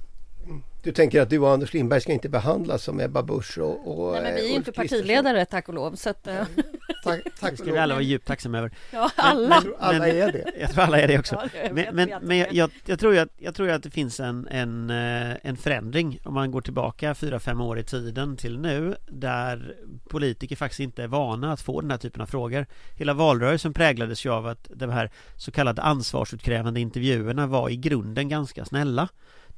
Du 0.83 0.92
tänker 0.92 1.20
att 1.22 1.31
du 1.31 1.38
och 1.38 1.50
Anders 1.50 1.74
Lindberg 1.74 2.00
ska 2.00 2.12
inte 2.12 2.28
behandlas 2.28 2.83
som 2.83 3.00
Ebba 3.00 3.22
Busch 3.22 3.59
och, 3.59 3.98
och 4.00 4.12
Nej, 4.12 4.22
men 4.22 4.35
vi 4.35 4.40
är 4.40 4.44
eh, 4.44 4.50
ju 4.50 4.57
Ulf 4.57 4.57
inte 4.68 4.72
partiledare 4.72 5.44
tack 5.44 5.68
och 5.68 5.74
lov, 5.74 5.94
så 5.94 6.11
att 6.11 6.28
eh, 7.06 7.11
Tack, 7.12 7.24
Det 7.24 7.30
tack 7.40 7.54
ska 7.58 7.72
vi 7.72 7.78
alla 7.78 7.94
vara 7.94 8.02
djupt 8.02 8.26
tacksamma 8.26 8.58
över. 8.58 8.70
ja, 8.92 9.11
alla. 9.16 9.54
Jag 9.54 9.62
tror 9.62 9.76
alla 9.78 10.08
är 10.08 10.32
det. 10.32 10.52
Jag 10.61 10.70
tror 10.70 10.84
alla 10.84 11.00
är 11.00 11.08
det 11.08 11.18
också. 11.18 11.34
Ja, 11.34 11.72
vet, 11.72 11.94
Men, 11.94 12.08
men, 12.08 12.11
men 12.22 12.38
jag, 12.52 12.70
jag, 12.84 12.98
tror 12.98 13.14
ju 13.14 13.18
att, 13.20 13.28
jag 13.37 13.54
tror 13.54 13.70
att 13.70 13.82
det 13.82 13.90
finns 13.90 14.20
en, 14.20 14.48
en, 14.50 14.90
eh, 14.90 15.37
en 15.42 15.56
förändring 15.56 16.20
om 16.24 16.34
man 16.34 16.50
går 16.50 16.61
tillbaka 16.61 17.14
fyra 17.14 17.40
fem 17.40 17.61
år 17.61 17.78
i 17.78 17.84
tiden 17.84 18.37
till 18.37 18.58
nu 18.58 18.96
där 19.08 19.76
politiker 20.08 20.56
faktiskt 20.56 20.80
inte 20.80 21.02
är 21.02 21.08
vana 21.08 21.52
att 21.52 21.61
få 21.61 21.80
den 21.80 21.90
här 21.90 21.98
typen 21.98 22.22
av 22.22 22.26
frågor. 22.26 22.66
Hela 22.96 23.14
valrörelsen 23.14 23.72
präglades 23.74 24.26
ju 24.26 24.32
av 24.32 24.46
att 24.46 24.68
de 24.74 24.90
här 24.90 25.11
så 25.37 25.50
kallade 25.50 25.82
ansvarsutkrävande 25.82 26.80
intervjuerna 26.80 27.46
var 27.46 27.70
i 27.70 27.76
grunden 27.76 28.28
ganska 28.28 28.64
snälla. 28.64 29.08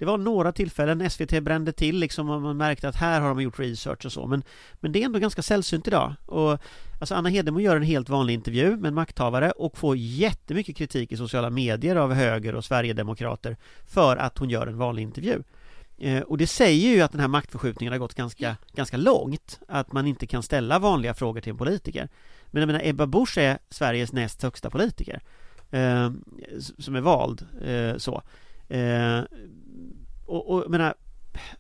Det 0.01 0.07
var 0.07 0.19
några 0.19 0.53
tillfällen 0.53 1.11
SVT 1.11 1.43
brände 1.43 1.73
till 1.73 1.99
liksom 1.99 2.31
och 2.31 2.43
man 2.43 2.57
märkte 2.57 2.89
att 2.89 2.97
här 2.97 3.21
har 3.21 3.29
de 3.29 3.43
gjort 3.43 3.59
research 3.59 4.07
och 4.07 4.13
så 4.13 4.27
men, 4.27 4.43
men 4.81 4.93
det 4.93 5.03
är 5.03 5.05
ändå 5.05 5.19
ganska 5.19 5.43
sällsynt 5.43 5.87
idag. 5.87 6.15
Och 6.27 6.59
Alltså 7.01 7.15
Anna 7.15 7.29
Hedemo 7.29 7.61
gör 7.61 7.77
en 7.77 7.83
helt 7.83 8.09
vanlig 8.09 8.35
intervju 8.35 8.77
med 8.77 8.89
en 8.89 8.95
makthavare 8.95 9.51
och 9.51 9.79
får 9.79 9.97
jättemycket 9.97 10.77
kritik 10.77 11.13
i 11.13 11.17
sociala 11.17 11.51
medier 11.51 11.97
av 11.97 12.13
höger 12.13 12.55
och 12.55 12.65
Sverigedemokrater 12.65 13.57
för 13.87 14.17
att 14.17 14.39
hon 14.39 14.51
gör 14.51 14.67
en 14.67 14.79
vanlig 14.79 15.03
intervju. 15.03 15.43
Eh, 15.99 16.21
och 16.21 16.39
det 16.39 16.47
säger 16.47 16.95
ju 16.95 17.03
att 17.03 17.13
den 17.13 17.21
här 17.21 17.29
maktförskjutningen 17.29 17.93
har 17.93 17.99
gått 17.99 18.15
ganska, 18.15 18.57
ganska 18.73 18.97
långt. 18.97 19.61
Att 19.69 19.93
man 19.93 20.07
inte 20.07 20.27
kan 20.27 20.43
ställa 20.43 20.79
vanliga 20.79 21.15
frågor 21.15 21.41
till 21.41 21.51
en 21.51 21.59
politiker. 21.59 22.09
Men 22.47 22.61
jag 22.61 22.67
menar 22.67 22.81
Ebba 22.85 23.07
Busch 23.07 23.39
är 23.39 23.59
Sveriges 23.71 24.13
näst 24.13 24.43
högsta 24.43 24.71
politiker. 24.71 25.21
Eh, 25.71 26.11
som 26.79 26.97
är 26.97 27.01
vald 27.01 27.47
eh, 27.65 27.97
så. 27.97 28.23
Eh, 28.69 29.21
och, 30.31 30.51
och 30.51 30.63
jag 30.63 30.71
menar, 30.71 30.95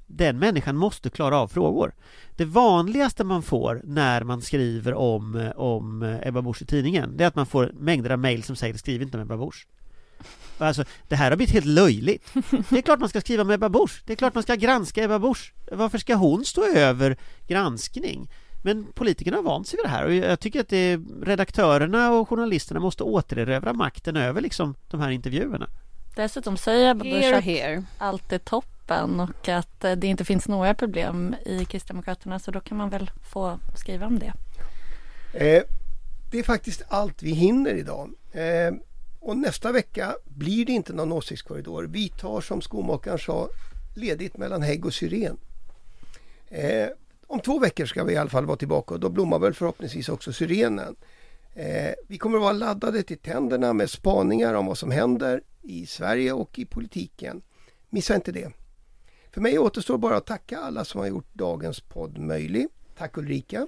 den 0.06 0.38
människan 0.38 0.76
måste 0.76 1.10
klara 1.10 1.38
av 1.38 1.48
frågor. 1.48 1.92
Det 2.36 2.44
vanligaste 2.44 3.24
man 3.24 3.42
får 3.42 3.80
när 3.84 4.24
man 4.24 4.42
skriver 4.42 4.94
om, 4.94 5.52
om 5.56 6.18
Ebba 6.22 6.42
Busch 6.42 6.62
i 6.62 6.64
tidningen 6.64 7.16
Det 7.16 7.24
är 7.24 7.28
att 7.28 7.34
man 7.34 7.46
får 7.46 7.72
mängder 7.74 8.10
av 8.10 8.18
mejl 8.18 8.42
som 8.42 8.56
säger 8.56 8.74
skriv 8.74 9.02
inte 9.02 9.16
om 9.16 9.22
Ebba 9.22 9.36
Busch. 9.36 9.66
Alltså, 10.58 10.84
det 11.08 11.16
här 11.16 11.30
har 11.30 11.36
blivit 11.36 11.54
helt 11.54 11.66
löjligt. 11.66 12.34
Det 12.68 12.78
är 12.78 12.82
klart 12.82 13.00
man 13.00 13.08
ska 13.08 13.20
skriva 13.20 13.42
om 13.42 13.50
Ebba 13.50 13.68
Busch. 13.68 14.02
Det 14.06 14.12
är 14.12 14.16
klart 14.16 14.34
man 14.34 14.42
ska 14.42 14.54
granska 14.54 15.04
Ebba 15.04 15.18
Busch. 15.18 15.52
Varför 15.72 15.98
ska 15.98 16.14
hon 16.14 16.44
stå 16.44 16.64
över 16.64 17.16
granskning? 17.46 18.30
Men 18.62 18.86
politikerna 18.94 19.36
har 19.36 19.42
vant 19.42 19.68
sig 19.68 19.76
vid 19.76 19.84
det 19.84 19.88
här 19.88 20.04
och 20.04 20.14
jag 20.14 20.40
tycker 20.40 20.60
att 20.60 20.68
det 20.68 20.76
är, 20.76 21.24
redaktörerna 21.24 22.12
och 22.12 22.28
journalisterna 22.28 22.80
måste 22.80 23.02
återerövra 23.02 23.72
makten 23.72 24.16
över 24.16 24.40
liksom 24.40 24.74
de 24.90 25.00
här 25.00 25.10
intervjuerna. 25.10 25.68
Dessutom 26.14 26.56
säger 26.56 27.40
here. 27.40 27.82
allt 27.98 28.32
är 28.32 28.38
toppen 28.38 29.20
och 29.20 29.48
att 29.48 29.84
eh, 29.84 29.92
det 29.92 30.06
inte 30.06 30.24
finns 30.24 30.48
några 30.48 30.74
problem 30.74 31.36
i 31.44 31.64
Kristdemokraterna 31.64 32.38
så 32.38 32.50
då 32.50 32.60
kan 32.60 32.76
man 32.78 32.90
väl 32.90 33.10
få 33.22 33.58
skriva 33.76 34.06
om 34.06 34.18
det. 34.18 34.32
Eh, 35.34 35.62
det 36.30 36.38
är 36.38 36.42
faktiskt 36.42 36.82
allt 36.88 37.22
vi 37.22 37.30
hinner 37.30 37.74
idag. 37.74 38.10
Eh, 38.32 38.74
och 39.20 39.36
nästa 39.36 39.72
vecka 39.72 40.14
blir 40.24 40.66
det 40.66 40.72
inte 40.72 40.92
någon 40.92 41.12
åsiktskorridor. 41.12 41.84
Vi 41.84 42.08
tar 42.08 42.40
som 42.40 42.60
skomakaren 42.60 43.18
sa 43.18 43.48
ledigt 43.96 44.36
mellan 44.36 44.62
hägg 44.62 44.86
och 44.86 44.94
syren. 44.94 45.36
Eh, 46.48 46.88
om 47.26 47.40
två 47.40 47.58
veckor 47.58 47.86
ska 47.86 48.04
vi 48.04 48.12
i 48.12 48.16
alla 48.16 48.30
fall 48.30 48.46
vara 48.46 48.56
tillbaka 48.56 48.94
och 48.94 49.00
då 49.00 49.08
blommar 49.08 49.38
väl 49.38 49.54
förhoppningsvis 49.54 50.08
också 50.08 50.32
syrenen. 50.32 50.96
Eh, 51.54 51.94
vi 52.08 52.18
kommer 52.18 52.36
att 52.36 52.42
vara 52.42 52.52
laddade 52.52 53.02
till 53.02 53.18
tänderna 53.18 53.72
med 53.72 53.90
spaningar 53.90 54.54
om 54.54 54.66
vad 54.66 54.78
som 54.78 54.90
händer 54.90 55.42
i 55.62 55.86
Sverige 55.86 56.32
och 56.32 56.58
i 56.58 56.64
politiken. 56.64 57.42
Missa 57.90 58.14
inte 58.14 58.32
det. 58.32 58.52
För 59.30 59.40
mig 59.40 59.58
återstår 59.58 59.98
bara 59.98 60.16
att 60.16 60.26
tacka 60.26 60.58
alla 60.58 60.84
som 60.84 61.00
har 61.00 61.08
gjort 61.08 61.34
dagens 61.34 61.80
podd 61.80 62.18
möjlig. 62.18 62.68
Tack 62.96 63.16
Ulrika. 63.18 63.66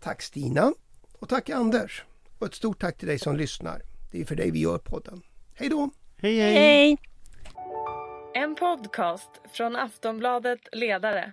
Tack 0.00 0.22
Stina. 0.22 0.72
Och 1.18 1.28
tack 1.28 1.50
Anders. 1.50 2.04
Och 2.38 2.46
ett 2.46 2.54
stort 2.54 2.80
tack 2.80 2.98
till 2.98 3.08
dig 3.08 3.18
som 3.18 3.36
lyssnar. 3.36 3.82
Det 4.12 4.20
är 4.20 4.24
för 4.24 4.36
dig 4.36 4.50
vi 4.50 4.60
gör 4.60 4.78
podden. 4.78 5.22
Hej 5.54 5.68
då! 5.68 5.90
Hej 6.16 6.40
hej! 6.40 6.54
Hej! 6.54 6.98
En 8.34 8.54
podcast 8.54 9.30
från 9.52 9.76
Aftonbladet 9.76 10.60
Ledare. 10.72 11.32